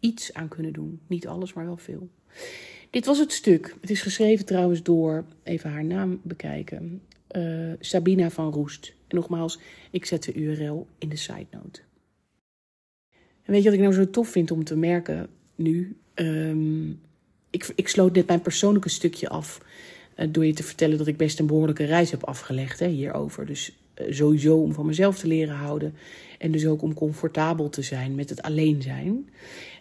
iets 0.00 0.32
aan 0.32 0.48
kunnen 0.48 0.72
doen. 0.72 1.00
Niet 1.06 1.26
alles, 1.26 1.52
maar 1.52 1.64
wel 1.64 1.76
veel. 1.76 2.08
Dit 2.90 3.06
was 3.06 3.18
het 3.18 3.32
stuk. 3.32 3.76
Het 3.80 3.90
is 3.90 4.02
geschreven 4.02 4.44
trouwens 4.44 4.82
door, 4.82 5.24
even 5.42 5.70
haar 5.70 5.84
naam 5.84 6.20
bekijken, 6.22 7.02
uh, 7.36 7.72
Sabina 7.80 8.30
van 8.30 8.52
Roest. 8.52 8.94
En 9.08 9.16
nogmaals, 9.16 9.58
ik 9.90 10.04
zet 10.04 10.22
de 10.22 10.32
URL 10.32 10.86
in 10.98 11.08
de 11.08 11.16
side 11.16 11.46
note. 11.50 11.80
En 13.42 13.52
weet 13.52 13.62
je 13.62 13.68
wat 13.68 13.78
ik 13.78 13.84
nou 13.84 13.94
zo 13.94 14.10
tof 14.10 14.28
vind 14.28 14.50
om 14.50 14.64
te 14.64 14.76
merken 14.76 15.28
nu? 15.54 15.96
Um, 16.14 17.00
ik, 17.52 17.72
ik 17.74 17.88
sloot 17.88 18.14
net 18.14 18.26
mijn 18.26 18.40
persoonlijke 18.40 18.88
stukje 18.88 19.28
af. 19.28 19.60
Uh, 20.16 20.26
door 20.30 20.46
je 20.46 20.52
te 20.52 20.62
vertellen 20.62 20.98
dat 20.98 21.06
ik 21.06 21.16
best 21.16 21.38
een 21.38 21.46
behoorlijke 21.46 21.84
reis 21.84 22.10
heb 22.10 22.24
afgelegd 22.24 22.78
hè, 22.78 22.88
hierover. 22.88 23.46
Dus 23.46 23.72
eh, 23.94 24.06
sowieso 24.10 24.56
om 24.56 24.72
van 24.72 24.86
mezelf 24.86 25.18
te 25.18 25.26
leren 25.26 25.54
houden. 25.54 25.94
En 26.38 26.52
dus 26.52 26.66
ook 26.66 26.82
om 26.82 26.94
comfortabel 26.94 27.68
te 27.68 27.82
zijn 27.82 28.14
met 28.14 28.28
het 28.28 28.42
alleen 28.42 28.82
zijn. 28.82 29.28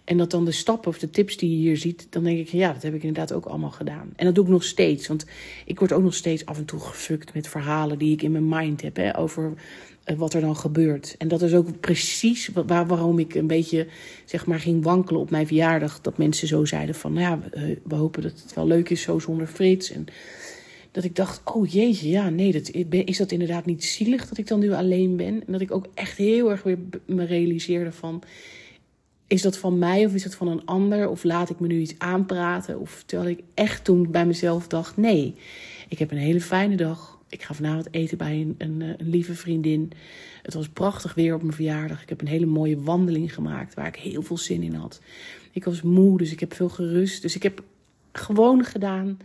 En 0.03 0.17
dat 0.17 0.31
dan 0.31 0.45
de 0.45 0.51
stappen 0.51 0.89
of 0.89 0.99
de 0.99 1.09
tips 1.09 1.37
die 1.37 1.49
je 1.49 1.55
hier 1.55 1.77
ziet, 1.77 2.07
dan 2.09 2.23
denk 2.23 2.39
ik, 2.39 2.47
ja, 2.47 2.73
dat 2.73 2.81
heb 2.81 2.93
ik 2.93 3.03
inderdaad 3.03 3.33
ook 3.33 3.45
allemaal 3.45 3.71
gedaan. 3.71 4.13
En 4.15 4.25
dat 4.25 4.35
doe 4.35 4.43
ik 4.43 4.49
nog 4.49 4.63
steeds, 4.63 5.07
want 5.07 5.25
ik 5.65 5.79
word 5.79 5.91
ook 5.91 6.03
nog 6.03 6.13
steeds 6.13 6.45
af 6.45 6.57
en 6.57 6.65
toe 6.65 6.79
gefukt 6.79 7.33
met 7.33 7.47
verhalen 7.47 7.97
die 7.97 8.13
ik 8.13 8.21
in 8.21 8.31
mijn 8.31 8.47
mind 8.49 8.81
heb 8.81 8.95
hè, 8.95 9.17
over 9.17 9.45
eh, 9.45 9.90
wat 10.05 10.33
er 10.33 10.41
dan 10.41 10.55
gebeurt. 10.55 11.15
En 11.17 11.27
dat 11.27 11.41
is 11.41 11.53
ook 11.53 11.79
precies 11.79 12.49
waar, 12.65 12.87
waarom 12.87 13.19
ik 13.19 13.35
een 13.35 13.47
beetje, 13.47 13.87
zeg 14.25 14.45
maar, 14.45 14.59
ging 14.59 14.83
wankelen 14.83 15.21
op 15.21 15.29
mijn 15.29 15.47
verjaardag. 15.47 16.01
Dat 16.01 16.17
mensen 16.17 16.47
zo 16.47 16.65
zeiden 16.65 16.95
van, 16.95 17.13
nou 17.13 17.25
ja, 17.25 17.49
eh, 17.51 17.63
we 17.83 17.95
hopen 17.95 18.21
dat 18.21 18.41
het 18.41 18.53
wel 18.53 18.67
leuk 18.67 18.89
is 18.89 19.01
zo 19.01 19.19
zonder 19.19 19.47
Frits. 19.47 19.91
En 19.91 20.05
dat 20.91 21.03
ik 21.03 21.15
dacht, 21.15 21.41
oh 21.43 21.71
jeetje, 21.71 22.09
ja, 22.09 22.29
nee, 22.29 22.51
dat, 22.51 22.69
is 22.89 23.17
dat 23.17 23.31
inderdaad 23.31 23.65
niet 23.65 23.83
zielig 23.83 24.27
dat 24.27 24.37
ik 24.37 24.47
dan 24.47 24.59
nu 24.59 24.71
alleen 24.71 25.17
ben? 25.17 25.43
En 25.45 25.51
dat 25.51 25.61
ik 25.61 25.71
ook 25.71 25.87
echt 25.93 26.17
heel 26.17 26.51
erg 26.51 26.63
weer 26.63 26.77
me 27.05 27.23
realiseerde 27.23 27.91
van, 27.91 28.23
is 29.27 29.41
dat 29.41 29.57
van 29.57 29.79
mij 29.79 30.05
of 30.05 30.13
is 30.13 30.23
dat 30.23 30.35
van 30.35 30.47
een 30.47 30.65
ander? 30.65 31.09
Of 31.09 31.23
laat 31.23 31.49
ik 31.49 31.59
me 31.59 31.67
nu 31.67 31.79
iets 31.79 31.95
aanpraten? 31.97 32.79
Of 32.79 33.03
terwijl 33.05 33.29
ik 33.29 33.39
echt 33.53 33.83
toen 33.83 34.11
bij 34.11 34.25
mezelf 34.25 34.67
dacht, 34.67 34.97
nee, 34.97 35.35
ik 35.87 35.99
heb 35.99 36.11
een 36.11 36.17
hele 36.17 36.41
fijne 36.41 36.75
dag. 36.75 37.19
Ik 37.31 37.43
ga 37.43 37.53
vanavond 37.53 37.93
eten 37.93 38.17
bij 38.17 38.41
een, 38.41 38.55
een, 38.57 38.81
een 38.81 39.09
lieve 39.09 39.35
vriendin. 39.35 39.91
Het 40.41 40.53
was 40.53 40.69
prachtig 40.69 41.13
weer 41.13 41.33
op 41.33 41.41
mijn 41.41 41.53
verjaardag. 41.53 42.01
Ik 42.01 42.09
heb 42.09 42.21
een 42.21 42.27
hele 42.27 42.45
mooie 42.45 42.81
wandeling 42.81 43.33
gemaakt 43.33 43.73
waar 43.73 43.87
ik 43.87 43.95
heel 43.95 44.21
veel 44.21 44.37
zin 44.37 44.63
in 44.63 44.73
had. 44.73 45.01
Ik 45.51 45.63
was 45.63 45.81
moe, 45.81 46.17
dus 46.17 46.31
ik 46.31 46.39
heb 46.39 46.53
veel 46.53 46.69
gerust. 46.69 47.21
Dus 47.21 47.35
ik 47.35 47.43
heb 47.43 47.63
gewoon 48.11 48.63
gedaan 48.63 49.17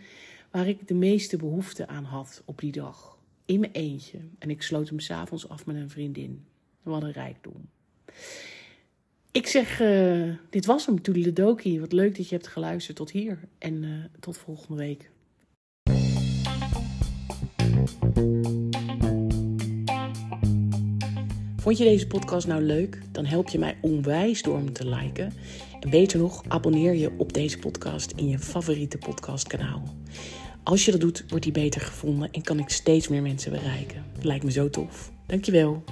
waar 0.50 0.68
ik 0.68 0.88
de 0.88 0.94
meeste 0.94 1.36
behoefte 1.36 1.86
aan 1.86 2.04
had 2.04 2.42
op 2.44 2.60
die 2.60 2.72
dag. 2.72 3.18
In 3.46 3.60
mijn 3.60 3.72
eentje. 3.72 4.18
En 4.38 4.50
ik 4.50 4.62
sloot 4.62 4.88
hem 4.88 5.00
s'avonds 5.00 5.48
af 5.48 5.66
met 5.66 5.76
een 5.76 5.90
vriendin. 5.90 6.44
Wat 6.82 7.02
een 7.02 7.12
rijkdom. 7.12 7.68
Ik 9.30 9.46
zeg, 9.46 9.80
uh, 9.80 10.34
dit 10.50 10.66
was 10.66 10.86
hem, 10.86 11.02
Toedeledoki. 11.02 11.80
Wat 11.80 11.92
leuk 11.92 12.16
dat 12.16 12.28
je 12.28 12.34
hebt 12.34 12.46
geluisterd 12.46 12.96
tot 12.96 13.10
hier. 13.10 13.38
En 13.58 13.82
uh, 13.82 14.04
tot 14.20 14.38
volgende 14.38 14.76
week. 14.76 15.10
Vond 21.56 21.78
je 21.78 21.84
deze 21.84 22.06
podcast 22.06 22.46
nou 22.46 22.62
leuk? 22.62 23.02
Dan 23.12 23.24
help 23.24 23.48
je 23.48 23.58
mij 23.58 23.78
onwijs 23.80 24.42
door 24.42 24.56
hem 24.56 24.72
te 24.72 24.88
liken. 24.88 25.32
En 25.80 25.90
beter 25.90 26.18
nog, 26.18 26.44
abonneer 26.48 26.94
je 26.94 27.10
op 27.18 27.32
deze 27.32 27.58
podcast 27.58 28.12
in 28.16 28.28
je 28.28 28.38
favoriete 28.38 28.98
podcastkanaal. 28.98 29.82
Als 30.62 30.84
je 30.84 30.90
dat 30.90 31.00
doet, 31.00 31.24
wordt 31.28 31.44
die 31.44 31.52
beter 31.52 31.80
gevonden 31.80 32.30
en 32.30 32.42
kan 32.42 32.58
ik 32.58 32.68
steeds 32.68 33.08
meer 33.08 33.22
mensen 33.22 33.50
bereiken. 33.50 34.04
Lijkt 34.20 34.44
me 34.44 34.50
zo 34.50 34.70
tof. 34.70 35.12
Dankjewel. 35.26 35.84